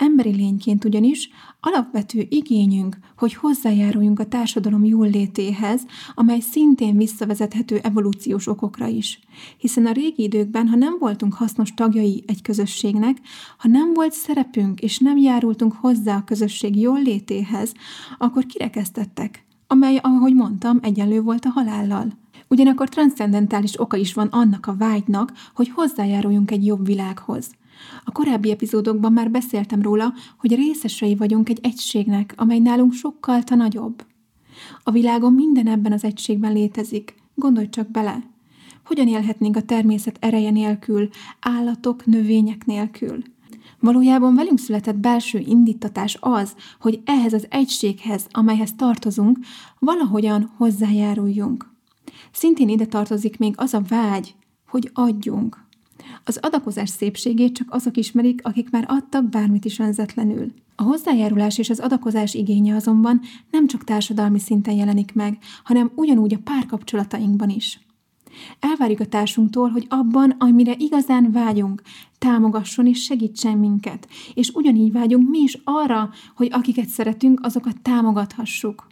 Emberi 0.00 0.34
lényként 0.34 0.84
ugyanis 0.84 1.28
alapvető 1.60 2.26
igényünk, 2.28 2.98
hogy 3.16 3.34
hozzájáruljunk 3.34 4.18
a 4.18 4.26
társadalom 4.26 4.84
jólétéhez, 4.84 5.82
amely 6.14 6.40
szintén 6.40 6.96
visszavezethető 6.96 7.78
evolúciós 7.82 8.46
okokra 8.46 8.86
is. 8.86 9.20
Hiszen 9.58 9.86
a 9.86 9.92
régi 9.92 10.22
időkben, 10.22 10.68
ha 10.68 10.76
nem 10.76 10.96
voltunk 10.98 11.34
hasznos 11.34 11.74
tagjai 11.74 12.24
egy 12.26 12.42
közösségnek, 12.42 13.18
ha 13.58 13.68
nem 13.68 13.92
volt 13.94 14.12
szerepünk 14.12 14.80
és 14.80 14.98
nem 14.98 15.16
járultunk 15.16 15.72
hozzá 15.72 16.16
a 16.16 16.24
közösség 16.24 16.80
jólétéhez, 16.80 17.72
akkor 18.18 18.46
kirekesztettek, 18.46 19.44
amely, 19.66 19.98
ahogy 20.02 20.34
mondtam, 20.34 20.78
egyenlő 20.82 21.20
volt 21.20 21.44
a 21.44 21.48
halállal. 21.48 22.18
Ugyanakkor 22.48 22.88
transzcendentális 22.88 23.80
oka 23.80 23.96
is 23.96 24.14
van 24.14 24.26
annak 24.26 24.66
a 24.66 24.76
vágynak, 24.76 25.32
hogy 25.54 25.68
hozzájáruljunk 25.68 26.50
egy 26.50 26.66
jobb 26.66 26.86
világhoz. 26.86 27.50
A 28.04 28.12
korábbi 28.12 28.50
epizódokban 28.50 29.12
már 29.12 29.30
beszéltem 29.30 29.82
róla, 29.82 30.14
hogy 30.38 30.54
részesei 30.54 31.14
vagyunk 31.14 31.48
egy 31.48 31.58
egységnek, 31.62 32.34
amely 32.36 32.58
nálunk 32.58 32.92
sokkal 32.92 33.42
ta 33.42 33.54
nagyobb. 33.54 34.04
A 34.82 34.90
világon 34.90 35.32
minden 35.32 35.66
ebben 35.66 35.92
az 35.92 36.04
egységben 36.04 36.52
létezik. 36.52 37.14
Gondolj 37.34 37.68
csak 37.68 37.90
bele. 37.90 38.22
Hogyan 38.84 39.08
élhetnénk 39.08 39.56
a 39.56 39.62
természet 39.62 40.16
ereje 40.20 40.50
nélkül, 40.50 41.08
állatok, 41.40 42.06
növények 42.06 42.64
nélkül? 42.64 43.22
Valójában 43.80 44.34
velünk 44.34 44.58
született 44.58 44.96
belső 44.96 45.38
indítatás 45.38 46.16
az, 46.20 46.54
hogy 46.80 47.00
ehhez 47.04 47.32
az 47.32 47.46
egységhez, 47.50 48.26
amelyhez 48.30 48.74
tartozunk, 48.74 49.38
valahogyan 49.78 50.52
hozzájáruljunk. 50.56 51.70
Szintén 52.32 52.68
ide 52.68 52.86
tartozik 52.86 53.38
még 53.38 53.54
az 53.56 53.74
a 53.74 53.82
vágy, 53.88 54.34
hogy 54.68 54.90
adjunk. 54.92 55.68
Az 56.24 56.38
adakozás 56.42 56.88
szépségét 56.88 57.54
csak 57.54 57.66
azok 57.70 57.96
ismerik, 57.96 58.40
akik 58.44 58.70
már 58.70 58.84
adtak 58.88 59.28
bármit 59.28 59.64
is 59.64 59.78
önzetlenül. 59.78 60.52
A 60.76 60.82
hozzájárulás 60.82 61.58
és 61.58 61.70
az 61.70 61.80
adakozás 61.80 62.34
igénye 62.34 62.74
azonban 62.74 63.20
nem 63.50 63.66
csak 63.66 63.84
társadalmi 63.84 64.38
szinten 64.38 64.74
jelenik 64.74 65.14
meg, 65.14 65.38
hanem 65.64 65.90
ugyanúgy 65.94 66.34
a 66.34 66.40
párkapcsolatainkban 66.44 67.48
is. 67.48 67.80
Elvárjuk 68.60 69.00
a 69.00 69.06
társunktól, 69.06 69.68
hogy 69.68 69.86
abban, 69.88 70.30
amire 70.38 70.74
igazán 70.78 71.32
vágyunk, 71.32 71.82
támogasson 72.18 72.86
és 72.86 73.02
segítsen 73.02 73.58
minket, 73.58 74.08
és 74.34 74.50
ugyanígy 74.54 74.92
vágyunk 74.92 75.28
mi 75.28 75.38
is 75.38 75.58
arra, 75.64 76.10
hogy 76.36 76.48
akiket 76.52 76.88
szeretünk, 76.88 77.40
azokat 77.42 77.80
támogathassuk. 77.82 78.86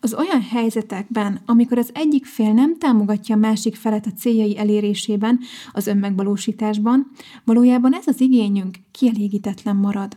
Az 0.00 0.14
olyan 0.14 0.42
helyzetekben, 0.42 1.40
amikor 1.46 1.78
az 1.78 1.90
egyik 1.94 2.24
fél 2.24 2.52
nem 2.52 2.78
támogatja 2.78 3.34
a 3.34 3.38
másik 3.38 3.74
felet 3.74 4.06
a 4.06 4.12
céljai 4.18 4.58
elérésében, 4.58 5.40
az 5.72 5.86
önmegvalósításban, 5.86 7.10
valójában 7.44 7.94
ez 7.94 8.06
az 8.06 8.20
igényünk 8.20 8.76
kielégítetlen 8.90 9.76
marad. 9.76 10.16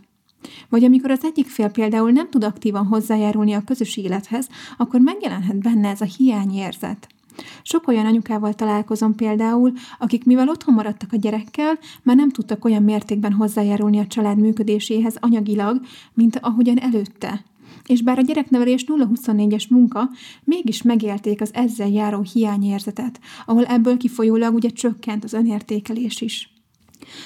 Vagy 0.69 0.83
amikor 0.83 1.11
az 1.11 1.23
egyik 1.23 1.47
fél 1.47 1.69
például 1.69 2.11
nem 2.11 2.29
tud 2.29 2.43
aktívan 2.43 2.85
hozzájárulni 2.85 3.53
a 3.53 3.63
közös 3.63 3.97
élethez, 3.97 4.47
akkor 4.77 4.99
megjelenhet 4.99 5.61
benne 5.61 5.89
ez 5.89 6.01
a 6.01 6.09
hiányérzet. 6.17 7.07
Sok 7.61 7.87
olyan 7.87 8.05
anyukával 8.05 8.53
találkozom 8.53 9.15
például, 9.15 9.71
akik 9.99 10.25
mivel 10.25 10.49
otthon 10.49 10.73
maradtak 10.73 11.13
a 11.13 11.17
gyerekkel, 11.17 11.79
már 12.03 12.15
nem 12.15 12.29
tudtak 12.29 12.65
olyan 12.65 12.83
mértékben 12.83 13.33
hozzájárulni 13.33 13.99
a 13.99 14.07
család 14.07 14.37
működéséhez 14.37 15.17
anyagilag, 15.19 15.81
mint 16.13 16.39
ahogyan 16.41 16.79
előtte. 16.79 17.43
És 17.87 18.01
bár 18.01 18.17
a 18.17 18.21
gyereknevelés 18.21 18.85
0-24-es 18.87 19.69
munka, 19.69 20.09
mégis 20.43 20.81
megélték 20.81 21.41
az 21.41 21.53
ezzel 21.53 21.89
járó 21.89 22.21
hiányérzetet, 22.33 23.19
ahol 23.45 23.65
ebből 23.65 23.97
kifolyólag 23.97 24.53
ugye 24.53 24.69
csökkent 24.69 25.23
az 25.23 25.33
önértékelés 25.33 26.21
is. 26.21 26.53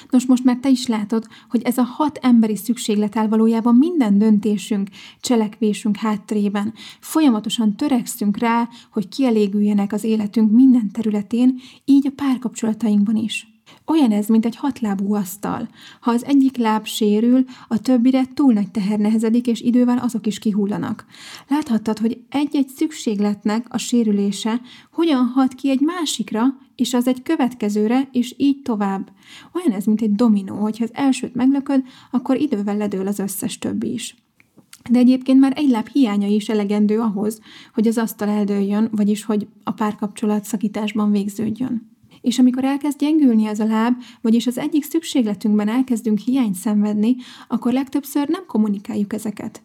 Nos, 0.09 0.25
most 0.25 0.43
már 0.43 0.57
te 0.57 0.69
is 0.69 0.87
látod, 0.87 1.27
hogy 1.49 1.61
ez 1.63 1.77
a 1.77 1.83
hat 1.83 2.17
emberi 2.21 2.55
szükséglet 2.55 3.17
áll 3.17 3.27
valójában 3.27 3.75
minden 3.75 4.17
döntésünk, 4.17 4.89
cselekvésünk 5.21 5.95
hátterében. 5.95 6.73
Folyamatosan 6.99 7.75
törekszünk 7.75 8.37
rá, 8.37 8.69
hogy 8.91 9.07
kielégüljenek 9.07 9.93
az 9.93 10.03
életünk 10.03 10.51
minden 10.51 10.91
területén, 10.91 11.59
így 11.85 12.07
a 12.07 12.13
párkapcsolatainkban 12.15 13.15
is. 13.15 13.58
Olyan 13.89 14.11
ez, 14.11 14.27
mint 14.27 14.45
egy 14.45 14.55
hatlábú 14.55 15.13
asztal. 15.13 15.69
Ha 15.99 16.11
az 16.11 16.25
egyik 16.25 16.57
láb 16.57 16.85
sérül, 16.85 17.45
a 17.67 17.81
többire 17.81 18.25
túl 18.33 18.53
nagy 18.53 18.71
teher 18.71 18.99
nehezedik, 18.99 19.47
és 19.47 19.61
idővel 19.61 19.97
azok 19.97 20.27
is 20.27 20.39
kihullanak. 20.39 21.05
Láthattad, 21.47 21.99
hogy 21.99 22.21
egy-egy 22.29 22.67
szükségletnek 22.67 23.65
a 23.69 23.77
sérülése 23.77 24.61
hogyan 24.91 25.25
hat 25.25 25.53
ki 25.53 25.69
egy 25.69 25.79
másikra, 25.79 26.43
és 26.75 26.93
az 26.93 27.07
egy 27.07 27.23
következőre, 27.23 28.09
és 28.11 28.33
így 28.37 28.61
tovább. 28.61 29.11
Olyan 29.53 29.77
ez, 29.77 29.85
mint 29.85 30.01
egy 30.01 30.15
dominó, 30.15 30.55
hogyha 30.55 30.83
az 30.83 30.93
elsőt 30.93 31.35
meglököd, 31.35 31.83
akkor 32.11 32.37
idővel 32.37 32.77
ledől 32.77 33.07
az 33.07 33.19
összes 33.19 33.57
többi 33.57 33.93
is. 33.93 34.15
De 34.89 34.99
egyébként 34.99 35.39
már 35.39 35.53
egy 35.55 35.69
láb 35.69 35.87
hiánya 35.87 36.27
is 36.27 36.49
elegendő 36.49 36.99
ahhoz, 36.99 37.39
hogy 37.73 37.87
az 37.87 37.97
asztal 37.97 38.29
eldőljön, 38.29 38.89
vagyis 38.91 39.23
hogy 39.23 39.47
a 39.63 39.71
párkapcsolat 39.71 40.43
szakításban 40.43 41.11
végződjön. 41.11 41.88
És 42.21 42.39
amikor 42.39 42.63
elkezd 42.63 42.99
gyengülni 42.99 43.45
ez 43.45 43.59
a 43.59 43.65
láb, 43.65 43.95
vagyis 44.21 44.47
az 44.47 44.57
egyik 44.57 44.83
szükségletünkben 44.83 45.67
elkezdünk 45.67 46.19
hiányt 46.19 46.55
szenvedni, 46.55 47.15
akkor 47.47 47.73
legtöbbször 47.73 48.27
nem 48.27 48.45
kommunikáljuk 48.45 49.13
ezeket. 49.13 49.61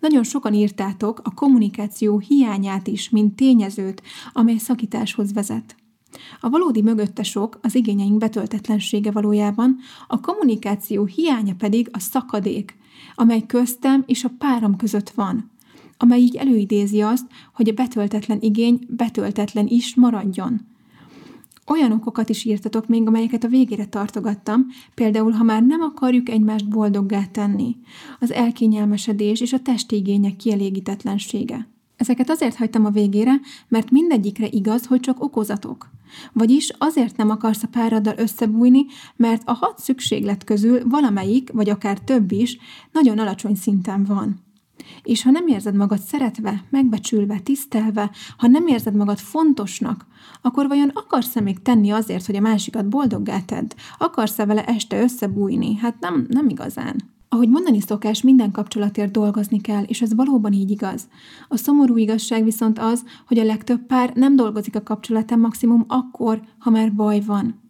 Nagyon 0.00 0.22
sokan 0.22 0.54
írtátok 0.54 1.20
a 1.24 1.34
kommunikáció 1.34 2.18
hiányát 2.18 2.86
is, 2.86 3.10
mint 3.10 3.36
tényezőt, 3.36 4.02
amely 4.32 4.56
szakításhoz 4.56 5.32
vezet. 5.32 5.76
A 6.40 6.48
valódi 6.48 6.82
mögötte 6.82 7.22
sok, 7.22 7.58
az 7.62 7.74
igényeink 7.74 8.18
betöltetlensége 8.18 9.10
valójában, 9.10 9.76
a 10.06 10.20
kommunikáció 10.20 11.04
hiánya 11.04 11.54
pedig 11.54 11.88
a 11.92 11.98
szakadék, 11.98 12.76
amely 13.14 13.46
köztem 13.46 14.04
és 14.06 14.24
a 14.24 14.30
párom 14.38 14.76
között 14.76 15.10
van, 15.10 15.50
amely 15.96 16.20
így 16.20 16.36
előidézi 16.36 17.00
azt, 17.00 17.26
hogy 17.54 17.68
a 17.68 17.72
betöltetlen 17.72 18.38
igény 18.40 18.86
betöltetlen 18.88 19.66
is 19.66 19.94
maradjon. 19.94 20.75
Olyan 21.66 21.92
okokat 21.92 22.28
is 22.28 22.44
írtatok 22.44 22.86
még, 22.86 23.06
amelyeket 23.06 23.44
a 23.44 23.48
végére 23.48 23.86
tartogattam, 23.86 24.66
például, 24.94 25.32
ha 25.32 25.44
már 25.44 25.62
nem 25.62 25.80
akarjuk 25.80 26.28
egymást 26.28 26.68
boldoggá 26.68 27.24
tenni, 27.24 27.76
az 28.20 28.32
elkényelmesedés 28.32 29.40
és 29.40 29.52
a 29.52 29.60
testi 29.60 29.96
igények 29.96 30.36
kielégítetlensége. 30.36 31.68
Ezeket 31.96 32.30
azért 32.30 32.56
hagytam 32.56 32.84
a 32.84 32.90
végére, 32.90 33.40
mert 33.68 33.90
mindegyikre 33.90 34.46
igaz, 34.50 34.86
hogy 34.86 35.00
csak 35.00 35.22
okozatok. 35.22 35.90
Vagyis 36.32 36.72
azért 36.78 37.16
nem 37.16 37.30
akarsz 37.30 37.62
a 37.62 37.68
páraddal 37.68 38.14
összebújni, 38.16 38.84
mert 39.16 39.42
a 39.44 39.52
hat 39.52 39.78
szükséglet 39.78 40.44
közül 40.44 40.88
valamelyik, 40.88 41.52
vagy 41.52 41.70
akár 41.70 41.98
több 41.98 42.32
is, 42.32 42.58
nagyon 42.92 43.18
alacsony 43.18 43.54
szinten 43.54 44.04
van. 44.04 44.45
És 45.06 45.22
ha 45.22 45.30
nem 45.30 45.46
érzed 45.46 45.74
magad 45.74 45.98
szeretve, 45.98 46.64
megbecsülve, 46.70 47.38
tisztelve, 47.38 48.10
ha 48.36 48.46
nem 48.46 48.66
érzed 48.66 48.94
magad 48.94 49.18
fontosnak, 49.18 50.06
akkor 50.42 50.68
vajon 50.68 50.90
akarsz-e 50.94 51.40
még 51.40 51.62
tenni 51.62 51.90
azért, 51.90 52.26
hogy 52.26 52.36
a 52.36 52.40
másikat 52.40 52.88
boldoggá 52.88 53.40
tedd? 53.40 53.70
Akarsz-e 53.98 54.46
vele 54.46 54.64
este 54.64 55.02
összebújni? 55.02 55.76
Hát 55.76 56.00
nem, 56.00 56.26
nem 56.28 56.48
igazán. 56.48 56.96
Ahogy 57.28 57.48
mondani 57.48 57.80
szokás, 57.80 58.22
minden 58.22 58.50
kapcsolatért 58.50 59.10
dolgozni 59.10 59.60
kell, 59.60 59.82
és 59.82 60.02
ez 60.02 60.14
valóban 60.14 60.52
így 60.52 60.70
igaz. 60.70 61.08
A 61.48 61.56
szomorú 61.56 61.96
igazság 61.96 62.44
viszont 62.44 62.78
az, 62.78 63.04
hogy 63.26 63.38
a 63.38 63.44
legtöbb 63.44 63.86
pár 63.86 64.12
nem 64.14 64.36
dolgozik 64.36 64.76
a 64.76 64.82
kapcsolatán 64.82 65.38
maximum 65.38 65.84
akkor, 65.88 66.40
ha 66.58 66.70
már 66.70 66.94
baj 66.94 67.20
van. 67.20 67.65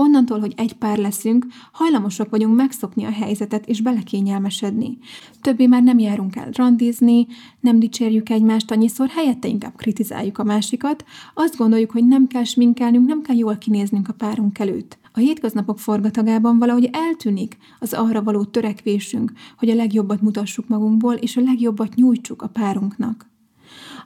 Onnantól, 0.00 0.40
hogy 0.40 0.52
egy 0.56 0.72
pár 0.72 0.98
leszünk, 0.98 1.46
hajlamosak 1.72 2.30
vagyunk 2.30 2.56
megszokni 2.56 3.04
a 3.04 3.10
helyzetet 3.10 3.66
és 3.66 3.80
belekényelmesedni. 3.80 4.98
Többé 5.40 5.66
már 5.66 5.82
nem 5.82 5.98
járunk 5.98 6.36
el 6.36 6.48
randizni, 6.52 7.26
nem 7.60 7.78
dicsérjük 7.78 8.28
egymást 8.28 8.70
annyiszor, 8.70 9.08
helyette 9.08 9.48
inkább 9.48 9.76
kritizáljuk 9.76 10.38
a 10.38 10.44
másikat, 10.44 11.04
azt 11.34 11.56
gondoljuk, 11.56 11.90
hogy 11.90 12.06
nem 12.06 12.26
kell 12.26 12.44
sminkelnünk, 12.44 13.06
nem 13.06 13.22
kell 13.22 13.36
jól 13.36 13.58
kinéznünk 13.58 14.08
a 14.08 14.12
párunk 14.12 14.58
előtt. 14.58 14.98
A 15.12 15.18
hétköznapok 15.18 15.78
forgatagában 15.78 16.58
valahogy 16.58 16.88
eltűnik 16.92 17.56
az 17.78 17.92
arra 17.92 18.22
való 18.22 18.44
törekvésünk, 18.44 19.32
hogy 19.56 19.70
a 19.70 19.74
legjobbat 19.74 20.22
mutassuk 20.22 20.68
magunkból, 20.68 21.14
és 21.14 21.36
a 21.36 21.40
legjobbat 21.40 21.94
nyújtsuk 21.94 22.42
a 22.42 22.48
párunknak. 22.48 23.26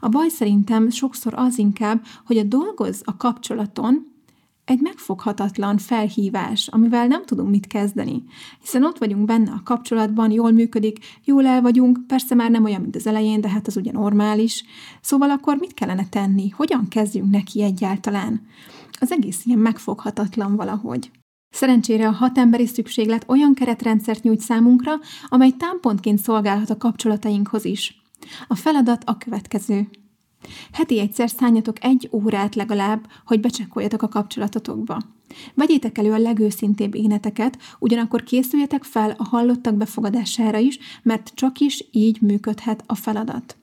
A 0.00 0.08
baj 0.08 0.28
szerintem 0.28 0.90
sokszor 0.90 1.34
az 1.36 1.58
inkább, 1.58 2.04
hogy 2.26 2.38
a 2.38 2.44
dolgoz 2.44 3.02
a 3.04 3.16
kapcsolaton, 3.16 4.11
egy 4.64 4.80
megfoghatatlan 4.80 5.78
felhívás, 5.78 6.68
amivel 6.68 7.06
nem 7.06 7.24
tudunk 7.24 7.50
mit 7.50 7.66
kezdeni. 7.66 8.24
Hiszen 8.60 8.84
ott 8.84 8.98
vagyunk 8.98 9.24
benne 9.24 9.50
a 9.50 9.62
kapcsolatban, 9.64 10.30
jól 10.30 10.50
működik, 10.50 10.98
jól 11.24 11.46
el 11.46 11.60
vagyunk, 11.60 12.06
persze 12.06 12.34
már 12.34 12.50
nem 12.50 12.64
olyan, 12.64 12.80
mint 12.80 12.96
az 12.96 13.06
elején, 13.06 13.40
de 13.40 13.48
hát 13.48 13.66
az 13.66 13.76
ugye 13.76 13.92
normális. 13.92 14.64
Szóval 15.00 15.30
akkor 15.30 15.56
mit 15.56 15.74
kellene 15.74 16.08
tenni? 16.08 16.48
Hogyan 16.48 16.88
kezdjünk 16.88 17.30
neki 17.30 17.62
egyáltalán? 17.62 18.46
Az 19.00 19.12
egész 19.12 19.44
ilyen 19.44 19.58
megfoghatatlan 19.58 20.56
valahogy. 20.56 21.10
Szerencsére 21.54 22.08
a 22.08 22.12
hat 22.12 22.38
emberi 22.38 22.66
szükséglet 22.66 23.24
olyan 23.28 23.54
keretrendszert 23.54 24.22
nyújt 24.22 24.40
számunkra, 24.40 24.92
amely 25.28 25.50
támpontként 25.50 26.18
szolgálhat 26.18 26.70
a 26.70 26.76
kapcsolatainkhoz 26.76 27.64
is. 27.64 28.02
A 28.48 28.54
feladat 28.54 29.02
a 29.04 29.16
következő. 29.16 29.88
Heti 30.72 31.00
egyszer 31.00 31.30
szálljatok 31.30 31.84
egy 31.84 32.08
órát 32.12 32.54
legalább, 32.54 33.06
hogy 33.24 33.40
becsekkoljatok 33.40 34.02
a 34.02 34.08
kapcsolatotokba. 34.08 34.98
Vegyétek 35.54 35.98
elő 35.98 36.12
a 36.12 36.18
legőszintébb 36.18 36.94
éneteket, 36.94 37.58
ugyanakkor 37.78 38.22
készüljetek 38.22 38.84
fel 38.84 39.14
a 39.18 39.24
hallottak 39.24 39.74
befogadására 39.74 40.58
is, 40.58 40.78
mert 41.02 41.32
csak 41.34 41.58
is 41.58 41.84
így 41.90 42.20
működhet 42.20 42.84
a 42.86 42.94
feladat. 42.94 43.56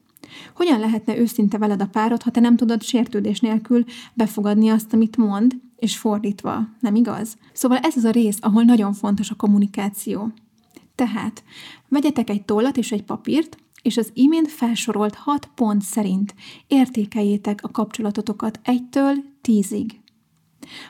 Hogyan 0.55 0.79
lehetne 0.79 1.17
őszinte 1.17 1.57
veled 1.57 1.81
a 1.81 1.87
párod, 1.87 2.21
ha 2.21 2.31
te 2.31 2.39
nem 2.39 2.55
tudod 2.55 2.83
sértődés 2.83 3.39
nélkül 3.39 3.83
befogadni 4.13 4.69
azt, 4.69 4.93
amit 4.93 5.17
mond, 5.17 5.55
és 5.75 5.97
fordítva, 5.97 6.67
nem 6.79 6.95
igaz? 6.95 7.37
Szóval 7.53 7.77
ez 7.77 7.97
az 7.97 8.03
a 8.03 8.11
rész, 8.11 8.37
ahol 8.41 8.63
nagyon 8.63 8.93
fontos 8.93 9.29
a 9.29 9.35
kommunikáció. 9.35 10.31
Tehát 10.95 11.43
vegyetek 11.87 12.29
egy 12.29 12.45
tollat 12.45 12.77
és 12.77 12.91
egy 12.91 13.03
papírt, 13.03 13.57
és 13.81 13.97
az 13.97 14.09
imént 14.13 14.47
felsorolt 14.47 15.15
hat 15.15 15.49
pont 15.55 15.81
szerint 15.81 16.33
értékeljétek 16.67 17.63
a 17.63 17.71
kapcsolatotokat 17.71 18.59
egytől 18.63 19.15
tízig. 19.41 19.99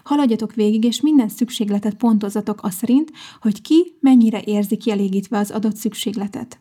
Haladjatok 0.03 0.53
végig, 0.53 0.84
és 0.84 1.01
minden 1.01 1.29
szükségletet 1.29 1.96
pontozzatok 1.96 2.63
az 2.63 2.74
szerint, 2.74 3.12
hogy 3.41 3.62
ki 3.62 3.96
mennyire 4.00 4.41
érzi 4.46 4.77
kielégítve 4.77 5.38
az 5.38 5.51
adott 5.51 5.75
szükségletet. 5.75 6.60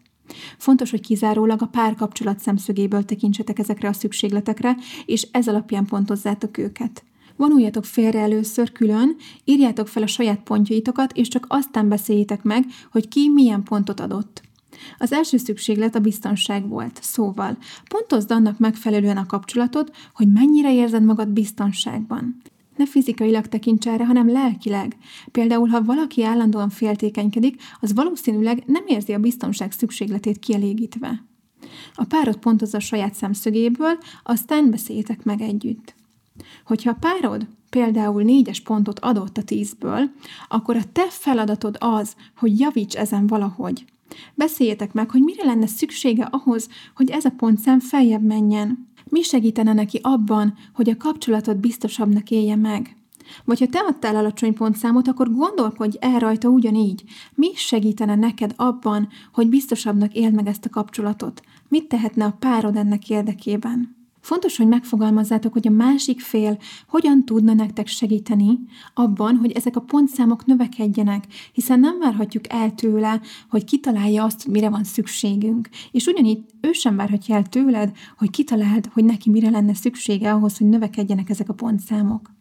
Fontos, 0.58 0.90
hogy 0.90 1.00
kizárólag 1.00 1.62
a 1.62 1.66
párkapcsolat 1.66 2.38
szemszögéből 2.38 3.04
tekintsetek 3.04 3.58
ezekre 3.58 3.88
a 3.88 3.92
szükségletekre, 3.92 4.76
és 5.06 5.28
ez 5.32 5.48
alapján 5.48 5.86
pontozzátok 5.86 6.58
őket. 6.58 7.04
Vonuljatok 7.36 7.84
félre 7.84 8.20
először 8.20 8.72
külön, 8.72 9.16
írjátok 9.44 9.88
fel 9.88 10.02
a 10.02 10.06
saját 10.06 10.42
pontjaitokat, 10.42 11.12
és 11.12 11.28
csak 11.28 11.46
aztán 11.48 11.88
beszéljétek 11.88 12.42
meg, 12.42 12.64
hogy 12.92 13.08
ki 13.08 13.28
milyen 13.28 13.62
pontot 13.62 14.00
adott. 14.00 14.47
Az 14.98 15.12
első 15.12 15.36
szükséglet 15.36 15.94
a 15.94 16.00
biztonság 16.00 16.68
volt, 16.68 16.98
szóval 17.02 17.58
pontozd 17.88 18.30
annak 18.30 18.58
megfelelően 18.58 19.16
a 19.16 19.26
kapcsolatot, 19.26 19.96
hogy 20.14 20.32
mennyire 20.32 20.74
érzed 20.74 21.04
magad 21.04 21.28
biztonságban. 21.28 22.42
Ne 22.76 22.86
fizikailag 22.86 23.46
tekints 23.46 23.86
erre, 23.86 24.06
hanem 24.06 24.30
lelkileg. 24.30 24.96
Például, 25.32 25.68
ha 25.68 25.84
valaki 25.84 26.24
állandóan 26.24 26.68
féltékenykedik, 26.68 27.62
az 27.80 27.94
valószínűleg 27.94 28.62
nem 28.66 28.84
érzi 28.86 29.12
a 29.12 29.18
biztonság 29.18 29.72
szükségletét 29.72 30.38
kielégítve. 30.38 31.24
A 31.94 32.04
párod 32.04 32.36
pontozza 32.36 32.76
a 32.76 32.80
saját 32.80 33.14
szemszögéből, 33.14 33.98
aztán 34.22 34.70
beszéljétek 34.70 35.24
meg 35.24 35.40
együtt. 35.40 35.94
Hogyha 36.64 36.90
a 36.90 36.98
párod 37.00 37.46
például 37.70 38.22
négyes 38.22 38.60
pontot 38.60 38.98
adott 38.98 39.36
a 39.36 39.42
tízből, 39.42 40.10
akkor 40.48 40.76
a 40.76 40.92
te 40.92 41.06
feladatod 41.08 41.76
az, 41.78 42.16
hogy 42.36 42.58
javíts 42.58 42.96
ezen 42.96 43.26
valahogy. 43.26 43.84
Beszéljétek 44.34 44.92
meg, 44.92 45.10
hogy 45.10 45.22
mire 45.22 45.44
lenne 45.44 45.66
szüksége 45.66 46.24
ahhoz, 46.30 46.68
hogy 46.94 47.10
ez 47.10 47.24
a 47.24 47.30
pontszám 47.30 47.80
feljebb 47.80 48.22
menjen. 48.22 48.88
Mi 49.04 49.22
segítene 49.22 49.72
neki 49.72 49.98
abban, 50.02 50.54
hogy 50.74 50.90
a 50.90 50.96
kapcsolatot 50.96 51.60
biztosabbnak 51.60 52.30
élje 52.30 52.56
meg? 52.56 52.96
Vagy 53.44 53.58
ha 53.58 53.66
te 53.66 53.78
adtál 53.78 54.16
alacsony 54.16 54.54
pontszámot, 54.54 55.08
akkor 55.08 55.32
gondolkodj 55.32 55.96
el 56.00 56.18
rajta 56.18 56.48
ugyanígy. 56.48 57.04
Mi 57.34 57.54
segítene 57.54 58.14
neked 58.14 58.52
abban, 58.56 59.08
hogy 59.32 59.48
biztosabbnak 59.48 60.14
éld 60.14 60.34
meg 60.34 60.46
ezt 60.46 60.64
a 60.64 60.70
kapcsolatot? 60.70 61.40
Mit 61.68 61.88
tehetne 61.88 62.24
a 62.24 62.36
párod 62.38 62.76
ennek 62.76 63.08
érdekében? 63.08 63.97
Fontos, 64.28 64.56
hogy 64.56 64.66
megfogalmazzátok, 64.66 65.52
hogy 65.52 65.66
a 65.66 65.70
másik 65.70 66.20
fél 66.20 66.58
hogyan 66.88 67.24
tudna 67.24 67.54
nektek 67.54 67.86
segíteni 67.86 68.58
abban, 68.94 69.36
hogy 69.36 69.52
ezek 69.52 69.76
a 69.76 69.80
pontszámok 69.80 70.46
növekedjenek, 70.46 71.24
hiszen 71.52 71.80
nem 71.80 71.98
várhatjuk 71.98 72.52
el 72.52 72.74
tőle, 72.74 73.20
hogy 73.50 73.64
kitalálja 73.64 74.24
azt, 74.24 74.46
mire 74.46 74.68
van 74.68 74.84
szükségünk. 74.84 75.68
És 75.90 76.06
ugyanígy 76.06 76.44
ő 76.60 76.72
sem 76.72 76.96
várhatja 76.96 77.34
el 77.34 77.46
tőled, 77.46 77.96
hogy 78.18 78.30
kitaláld, 78.30 78.86
hogy 78.92 79.04
neki 79.04 79.30
mire 79.30 79.50
lenne 79.50 79.74
szüksége 79.74 80.32
ahhoz, 80.32 80.58
hogy 80.58 80.68
növekedjenek 80.68 81.30
ezek 81.30 81.48
a 81.48 81.54
pontszámok. 81.54 82.37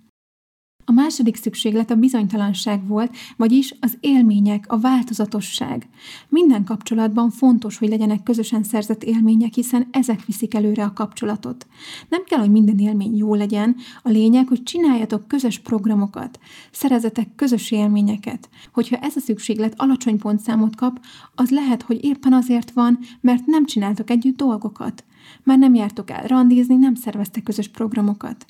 Második 0.98 1.36
szükséglet 1.36 1.92
a 1.92 1.96
bizonytalanság 1.96 2.88
volt, 2.88 3.16
vagyis 3.36 3.74
az 3.80 3.98
élmények, 4.00 4.66
a 4.68 4.80
változatosság. 4.80 5.88
Minden 6.30 6.64
kapcsolatban 6.64 7.30
fontos, 7.30 7.78
hogy 7.78 7.90
legyenek 7.90 8.24
közösen 8.24 8.64
szerzett 8.64 9.04
élmények, 9.04 9.54
hiszen 9.54 9.88
ezek 9.92 10.26
viszik 10.26 10.54
előre 10.54 10.84
a 10.84 10.94
kapcsolatot. 10.94 11.68
Nem 12.10 12.24
kell, 12.24 12.40
hogy 12.40 12.52
minden 12.52 12.78
élmény 12.78 13.18
jó 13.18 13.34
legyen, 13.34 13.76
a 14.04 14.10
lényeg, 14.10 14.48
hogy 14.48 14.64
csináljatok 14.64 15.28
közös 15.28 15.60
programokat, 15.60 16.40
szerezetek 16.72 17.36
közös 17.36 17.72
élményeket. 17.72 18.50
Hogyha 18.74 18.98
ez 18.98 19.16
a 19.16 19.20
szükséglet 19.20 19.74
alacsony 19.78 20.18
pontszámot 20.18 20.76
kap, 20.76 21.00
az 21.36 21.50
lehet, 21.50 21.82
hogy 21.82 22.04
éppen 22.04 22.34
azért 22.34 22.72
van, 22.72 23.00
mert 23.22 23.46
nem 23.46 23.66
csináltok 23.66 24.10
együtt 24.10 24.38
dolgokat. 24.38 25.04
Már 25.44 25.58
nem 25.58 25.76
jártok 25.76 26.10
el 26.10 26.28
randizni, 26.28 26.76
nem 26.76 26.96
szerveztek 26.96 27.44
közös 27.44 27.68
programokat. 27.68 28.46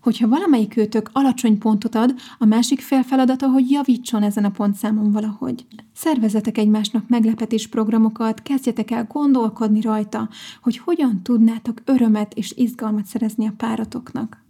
Hogyha 0.00 0.28
valamelyik 0.28 0.76
őtök 0.76 1.10
alacsony 1.12 1.58
pontot 1.58 1.94
ad, 1.94 2.14
a 2.38 2.44
másik 2.44 2.80
fél 2.80 3.02
feladata, 3.02 3.48
hogy 3.48 3.70
javítson 3.70 4.22
ezen 4.22 4.44
a 4.44 4.50
pontszámon 4.50 5.12
valahogy. 5.12 5.66
Szervezetek 5.94 6.58
egymásnak 6.58 7.08
meglepetés 7.08 7.66
programokat, 7.66 8.42
kezdjetek 8.42 8.90
el 8.90 9.06
gondolkodni 9.12 9.80
rajta, 9.80 10.28
hogy 10.62 10.76
hogyan 10.78 11.22
tudnátok 11.22 11.82
örömet 11.84 12.34
és 12.34 12.52
izgalmat 12.56 13.04
szerezni 13.04 13.46
a 13.46 13.54
páratoknak. 13.56 14.42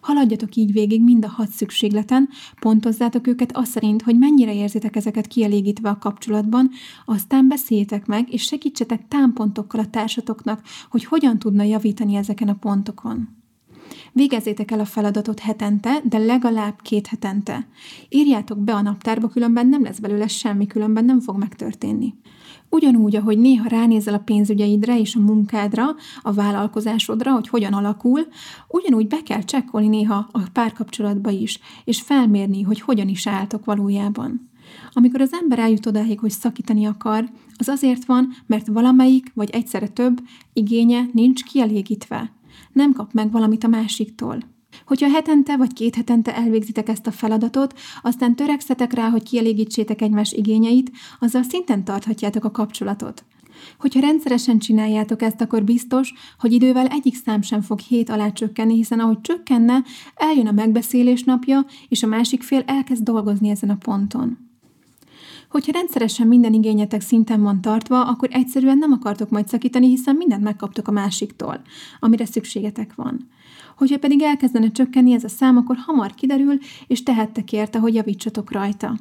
Haladjatok 0.00 0.56
így 0.56 0.72
végig 0.72 1.02
mind 1.02 1.24
a 1.24 1.28
hat 1.28 1.48
szükségleten, 1.48 2.28
pontozzátok 2.60 3.26
őket 3.26 3.56
azt 3.56 3.70
szerint, 3.70 4.02
hogy 4.02 4.18
mennyire 4.18 4.54
érzitek 4.54 4.96
ezeket 4.96 5.26
kielégítve 5.26 5.88
a 5.88 5.98
kapcsolatban, 5.98 6.70
aztán 7.04 7.48
beszéljétek 7.48 8.06
meg, 8.06 8.32
és 8.32 8.42
segítsetek 8.42 9.08
támpontokkal 9.08 9.80
a 9.80 9.90
társatoknak, 9.90 10.62
hogy 10.90 11.04
hogyan 11.04 11.38
tudna 11.38 11.62
javítani 11.62 12.14
ezeken 12.14 12.48
a 12.48 12.54
pontokon. 12.54 13.28
Végezzétek 14.12 14.70
el 14.70 14.80
a 14.80 14.84
feladatot 14.84 15.38
hetente, 15.38 16.00
de 16.04 16.18
legalább 16.18 16.80
két 16.82 17.06
hetente. 17.06 17.66
Írjátok 18.08 18.58
be 18.58 18.74
a 18.74 18.82
naptárba, 18.82 19.28
különben 19.28 19.66
nem 19.66 19.82
lesz 19.82 19.98
belőle 19.98 20.26
semmi, 20.26 20.66
különben 20.66 21.04
nem 21.04 21.20
fog 21.20 21.36
megtörténni. 21.38 22.14
Ugyanúgy, 22.74 23.16
ahogy 23.16 23.38
néha 23.38 23.68
ránézel 23.68 24.14
a 24.14 24.18
pénzügyeidre 24.18 24.98
és 24.98 25.14
a 25.14 25.20
munkádra, 25.20 25.84
a 26.22 26.32
vállalkozásodra, 26.32 27.32
hogy 27.32 27.48
hogyan 27.48 27.72
alakul, 27.72 28.26
ugyanúgy 28.68 29.06
be 29.06 29.22
kell 29.22 29.42
csekkolni 29.42 29.88
néha 29.88 30.28
a 30.32 30.40
párkapcsolatba 30.52 31.30
is, 31.30 31.58
és 31.84 32.00
felmérni, 32.00 32.62
hogy 32.62 32.80
hogyan 32.80 33.08
is 33.08 33.26
álltok 33.26 33.64
valójában. 33.64 34.50
Amikor 34.92 35.20
az 35.20 35.32
ember 35.32 35.58
eljut 35.58 35.86
odáig, 35.86 36.18
hogy 36.18 36.30
szakítani 36.30 36.86
akar, 36.86 37.28
az 37.56 37.68
azért 37.68 38.04
van, 38.04 38.28
mert 38.46 38.66
valamelyik, 38.66 39.30
vagy 39.34 39.50
egyszerre 39.50 39.88
több 39.88 40.20
igénye 40.52 41.08
nincs 41.12 41.42
kielégítve. 41.42 42.32
Nem 42.72 42.92
kap 42.92 43.12
meg 43.12 43.30
valamit 43.30 43.64
a 43.64 43.68
másiktól. 43.68 44.51
Hogyha 44.86 45.08
hetente 45.08 45.56
vagy 45.56 45.72
két 45.72 45.94
hetente 45.94 46.36
elvégzitek 46.36 46.88
ezt 46.88 47.06
a 47.06 47.10
feladatot, 47.10 47.78
aztán 48.02 48.36
törekszetek 48.36 48.92
rá, 48.92 49.08
hogy 49.08 49.22
kielégítsétek 49.22 50.00
egymás 50.02 50.32
igényeit, 50.32 50.90
azzal 51.20 51.42
szinten 51.42 51.84
tarthatjátok 51.84 52.44
a 52.44 52.50
kapcsolatot. 52.50 53.24
Hogyha 53.78 54.00
rendszeresen 54.00 54.58
csináljátok 54.58 55.22
ezt, 55.22 55.40
akkor 55.40 55.64
biztos, 55.64 56.12
hogy 56.38 56.52
idővel 56.52 56.86
egyik 56.86 57.16
szám 57.16 57.42
sem 57.42 57.60
fog 57.60 57.78
hét 57.78 58.10
alá 58.10 58.32
csökkenni, 58.32 58.74
hiszen 58.74 59.00
ahogy 59.00 59.20
csökkenne, 59.20 59.82
eljön 60.14 60.46
a 60.46 60.52
megbeszélés 60.52 61.22
napja, 61.22 61.66
és 61.88 62.02
a 62.02 62.06
másik 62.06 62.42
fél 62.42 62.62
elkezd 62.66 63.02
dolgozni 63.02 63.48
ezen 63.48 63.70
a 63.70 63.76
ponton. 63.76 64.38
Hogyha 65.48 65.72
rendszeresen 65.72 66.26
minden 66.26 66.52
igényetek 66.52 67.00
szinten 67.00 67.42
van 67.42 67.60
tartva, 67.60 68.04
akkor 68.06 68.28
egyszerűen 68.32 68.78
nem 68.78 68.92
akartok 68.92 69.30
majd 69.30 69.48
szakítani, 69.48 69.86
hiszen 69.88 70.16
mindent 70.16 70.42
megkaptok 70.42 70.88
a 70.88 70.92
másiktól, 70.92 71.62
amire 72.00 72.24
szükségetek 72.24 72.94
van. 72.94 73.28
Hogyha 73.82 73.98
pedig 73.98 74.22
elkezdene 74.22 74.70
csökkenni 74.70 75.12
ez 75.12 75.24
a 75.24 75.28
szám, 75.28 75.56
akkor 75.56 75.76
hamar 75.76 76.14
kiderül, 76.14 76.58
és 76.86 77.02
tehettek 77.02 77.52
érte, 77.52 77.78
hogy 77.78 77.94
javítsatok 77.94 78.52
rajta. 78.52 78.98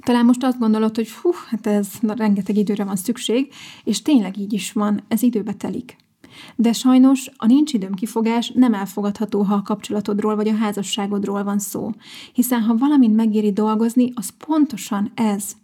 Talán 0.00 0.24
most 0.24 0.42
azt 0.42 0.58
gondolod, 0.58 0.96
hogy 0.96 1.10
hú, 1.10 1.30
hát 1.48 1.66
ez 1.66 1.88
na, 2.00 2.14
rengeteg 2.14 2.56
időre 2.56 2.84
van 2.84 2.96
szükség, 2.96 3.52
és 3.84 4.02
tényleg 4.02 4.38
így 4.38 4.52
is 4.52 4.72
van, 4.72 5.02
ez 5.08 5.22
időbe 5.22 5.52
telik. 5.52 5.96
De 6.56 6.72
sajnos 6.72 7.30
a 7.36 7.46
nincs 7.46 7.72
időm 7.72 7.94
kifogás 7.94 8.52
nem 8.54 8.74
elfogadható, 8.74 9.42
ha 9.42 9.54
a 9.54 9.62
kapcsolatodról 9.62 10.36
vagy 10.36 10.48
a 10.48 10.56
házasságodról 10.56 11.44
van 11.44 11.58
szó. 11.58 11.90
Hiszen 12.32 12.62
ha 12.62 12.76
valamint 12.76 13.16
megéri 13.16 13.52
dolgozni, 13.52 14.12
az 14.14 14.30
pontosan 14.46 15.10
ez. 15.14 15.56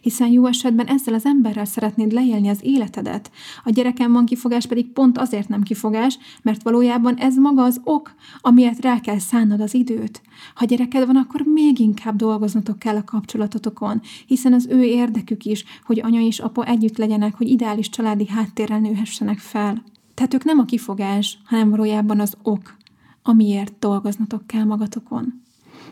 Hiszen 0.00 0.28
jó 0.28 0.46
esetben 0.46 0.86
ezzel 0.86 1.14
az 1.14 1.24
emberrel 1.24 1.64
szeretnéd 1.64 2.12
leélni 2.12 2.48
az 2.48 2.58
életedet. 2.62 3.30
A 3.64 3.70
gyerekem 3.70 4.12
van 4.12 4.26
kifogás 4.26 4.66
pedig 4.66 4.92
pont 4.92 5.18
azért 5.18 5.48
nem 5.48 5.62
kifogás, 5.62 6.18
mert 6.42 6.62
valójában 6.62 7.14
ez 7.16 7.36
maga 7.36 7.62
az 7.62 7.80
ok, 7.84 8.14
amiért 8.40 8.80
rá 8.80 9.00
kell 9.00 9.18
szánnod 9.18 9.60
az 9.60 9.74
időt. 9.74 10.22
Ha 10.54 10.64
gyereked 10.64 11.06
van, 11.06 11.16
akkor 11.16 11.40
még 11.40 11.78
inkább 11.78 12.16
dolgoznatok 12.16 12.78
kell 12.78 12.96
a 12.96 13.04
kapcsolatotokon, 13.04 14.00
hiszen 14.26 14.52
az 14.52 14.66
ő 14.70 14.82
érdekük 14.82 15.44
is, 15.44 15.64
hogy 15.84 16.00
anya 16.00 16.20
és 16.20 16.38
apa 16.38 16.64
együtt 16.64 16.96
legyenek, 16.96 17.34
hogy 17.34 17.48
ideális 17.48 17.88
családi 17.88 18.26
háttérrel 18.26 18.80
nőhessenek 18.80 19.38
fel. 19.38 19.82
Tehát 20.14 20.34
ők 20.34 20.44
nem 20.44 20.58
a 20.58 20.64
kifogás, 20.64 21.38
hanem 21.44 21.70
valójában 21.70 22.20
az 22.20 22.36
ok, 22.42 22.76
amiért 23.22 23.78
dolgoznatok 23.78 24.46
kell 24.46 24.64
magatokon. 24.64 25.42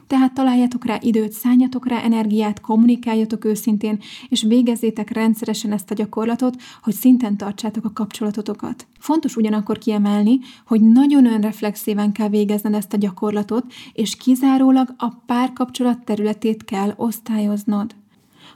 Tehát 0.06 0.34
találjatok 0.34 0.84
rá 0.84 0.98
időt, 1.00 1.32
szálljatok 1.32 1.88
rá 1.88 2.00
energiát, 2.00 2.60
kommunikáljatok 2.60 3.44
őszintén, 3.44 3.98
és 4.28 4.42
végezzétek 4.42 5.10
rendszeresen 5.10 5.72
ezt 5.72 5.90
a 5.90 5.94
gyakorlatot, 5.94 6.56
hogy 6.82 6.94
szinten 6.94 7.36
tartsátok 7.36 7.84
a 7.84 7.92
kapcsolatotokat. 7.92 8.86
Fontos 8.98 9.36
ugyanakkor 9.36 9.78
kiemelni, 9.78 10.38
hogy 10.66 10.80
nagyon 10.80 11.26
önreflexíven 11.26 12.12
kell 12.12 12.28
végezned 12.28 12.74
ezt 12.74 12.92
a 12.92 12.96
gyakorlatot, 12.96 13.72
és 13.92 14.16
kizárólag 14.16 14.94
a 14.98 15.08
párkapcsolat 15.26 16.04
területét 16.04 16.64
kell 16.64 16.92
osztályoznod 16.96 17.94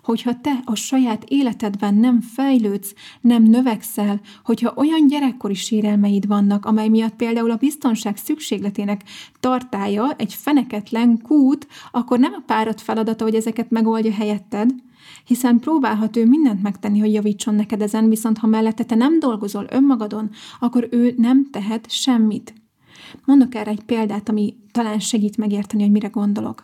hogyha 0.09 0.41
te 0.41 0.61
a 0.65 0.75
saját 0.75 1.25
életedben 1.25 1.95
nem 1.95 2.21
fejlődsz, 2.21 2.95
nem 3.21 3.43
növekszel, 3.43 4.21
hogyha 4.45 4.73
olyan 4.77 5.07
gyerekkori 5.07 5.55
sérelmeid 5.55 6.27
vannak, 6.27 6.65
amely 6.67 6.89
miatt 6.89 7.15
például 7.15 7.51
a 7.51 7.57
biztonság 7.57 8.17
szükségletének 8.17 9.03
tartája 9.41 10.15
egy 10.17 10.35
feneketlen 10.35 11.21
kút, 11.23 11.67
akkor 11.91 12.19
nem 12.19 12.33
a 12.33 12.43
párod 12.47 12.81
feladata, 12.81 13.25
hogy 13.25 13.35
ezeket 13.35 13.71
megoldja 13.71 14.13
helyetted, 14.13 14.71
hiszen 15.25 15.59
próbálhat 15.59 16.17
ő 16.17 16.27
mindent 16.27 16.63
megtenni, 16.63 16.99
hogy 16.99 17.13
javítson 17.13 17.55
neked 17.55 17.83
ezen, 17.83 18.09
viszont 18.09 18.39
ha 18.39 18.47
mellette 18.47 18.85
te 18.85 18.95
nem 18.95 19.19
dolgozol 19.19 19.67
önmagadon, 19.71 20.31
akkor 20.61 20.89
ő 20.91 21.15
nem 21.17 21.51
tehet 21.51 21.91
semmit. 21.91 22.55
Mondok 23.25 23.55
erre 23.55 23.71
egy 23.71 23.85
példát, 23.85 24.29
ami 24.29 24.57
talán 24.73 24.99
segít 24.99 25.37
megérteni, 25.37 25.83
hogy 25.83 25.93
mire 25.93 26.09
gondolok. 26.09 26.63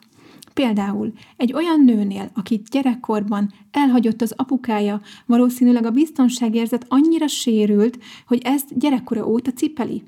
Például 0.54 1.12
egy 1.36 1.52
olyan 1.52 1.84
nőnél, 1.84 2.30
akit 2.34 2.68
gyerekkorban 2.68 3.52
elhagyott 3.70 4.22
az 4.22 4.34
apukája, 4.36 5.00
valószínűleg 5.26 5.86
a 5.86 5.90
biztonságérzet 5.90 6.86
annyira 6.88 7.26
sérült, 7.26 7.98
hogy 8.26 8.40
ezt 8.44 8.78
gyerekkora 8.78 9.26
óta 9.26 9.52
cipeli. 9.52 10.02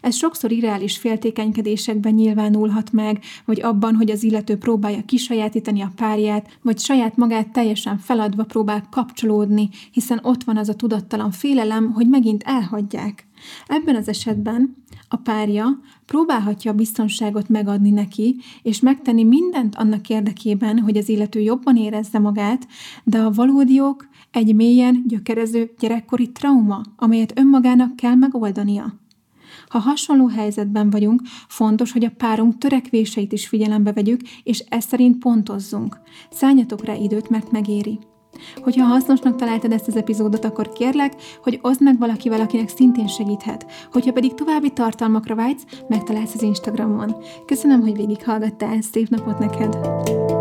Ez 0.00 0.14
sokszor 0.14 0.52
irreális 0.52 0.96
féltékenykedésekben 0.96 2.14
nyilvánulhat 2.14 2.92
meg, 2.92 3.22
vagy 3.44 3.60
abban, 3.60 3.94
hogy 3.94 4.10
az 4.10 4.22
illető 4.22 4.56
próbálja 4.56 5.04
kisajátítani 5.04 5.80
a 5.80 5.92
párját, 5.96 6.58
vagy 6.62 6.78
saját 6.78 7.16
magát 7.16 7.52
teljesen 7.52 7.98
feladva 7.98 8.44
próbál 8.44 8.86
kapcsolódni, 8.90 9.68
hiszen 9.92 10.20
ott 10.22 10.44
van 10.44 10.56
az 10.56 10.68
a 10.68 10.74
tudattalan 10.74 11.30
félelem, 11.30 11.92
hogy 11.92 12.08
megint 12.08 12.42
elhagyják. 12.42 13.26
Ebben 13.66 13.96
az 13.96 14.08
esetben 14.08 14.76
a 15.08 15.16
párja 15.16 15.80
próbálhatja 16.06 16.70
a 16.70 16.74
biztonságot 16.74 17.48
megadni 17.48 17.90
neki, 17.90 18.36
és 18.62 18.80
megtenni 18.80 19.24
mindent 19.24 19.74
annak 19.74 20.08
érdekében, 20.08 20.78
hogy 20.78 20.96
az 20.96 21.08
illető 21.08 21.40
jobban 21.40 21.76
érezze 21.76 22.18
magát, 22.18 22.66
de 23.04 23.18
a 23.18 23.30
valódi 23.30 23.80
ok 23.80 24.08
egy 24.30 24.54
mélyen 24.54 25.04
gyökerező 25.06 25.70
gyerekkori 25.78 26.32
trauma, 26.32 26.82
amelyet 26.96 27.38
önmagának 27.38 27.96
kell 27.96 28.14
megoldania. 28.14 28.94
Ha 29.68 29.78
hasonló 29.78 30.26
helyzetben 30.26 30.90
vagyunk, 30.90 31.22
fontos, 31.48 31.92
hogy 31.92 32.04
a 32.04 32.10
párunk 32.16 32.58
törekvéseit 32.58 33.32
is 33.32 33.48
figyelembe 33.48 33.92
vegyük, 33.92 34.20
és 34.42 34.64
ezt 34.68 34.88
szerint 34.88 35.18
pontozzunk. 35.18 35.98
Szálljatok 36.30 36.84
rá 36.84 36.94
időt, 36.94 37.30
mert 37.30 37.50
megéri. 37.50 37.98
Hogyha 38.62 38.84
hasznosnak 38.84 39.36
találtad 39.36 39.72
ezt 39.72 39.88
az 39.88 39.96
epizódot, 39.96 40.44
akkor 40.44 40.72
kérlek, 40.72 41.12
hogy 41.42 41.58
oszd 41.62 41.82
meg 41.82 41.98
valakivel, 41.98 42.40
akinek 42.40 42.68
szintén 42.68 43.06
segíthet. 43.06 43.66
Hogyha 43.92 44.12
pedig 44.12 44.34
további 44.34 44.70
tartalmakra 44.70 45.34
vágysz, 45.34 45.64
megtalálsz 45.88 46.34
az 46.34 46.42
Instagramon. 46.42 47.16
Köszönöm, 47.46 47.80
hogy 47.80 47.96
végighallgattál, 47.96 48.80
szép 48.80 49.08
napot 49.08 49.38
neked! 49.38 50.37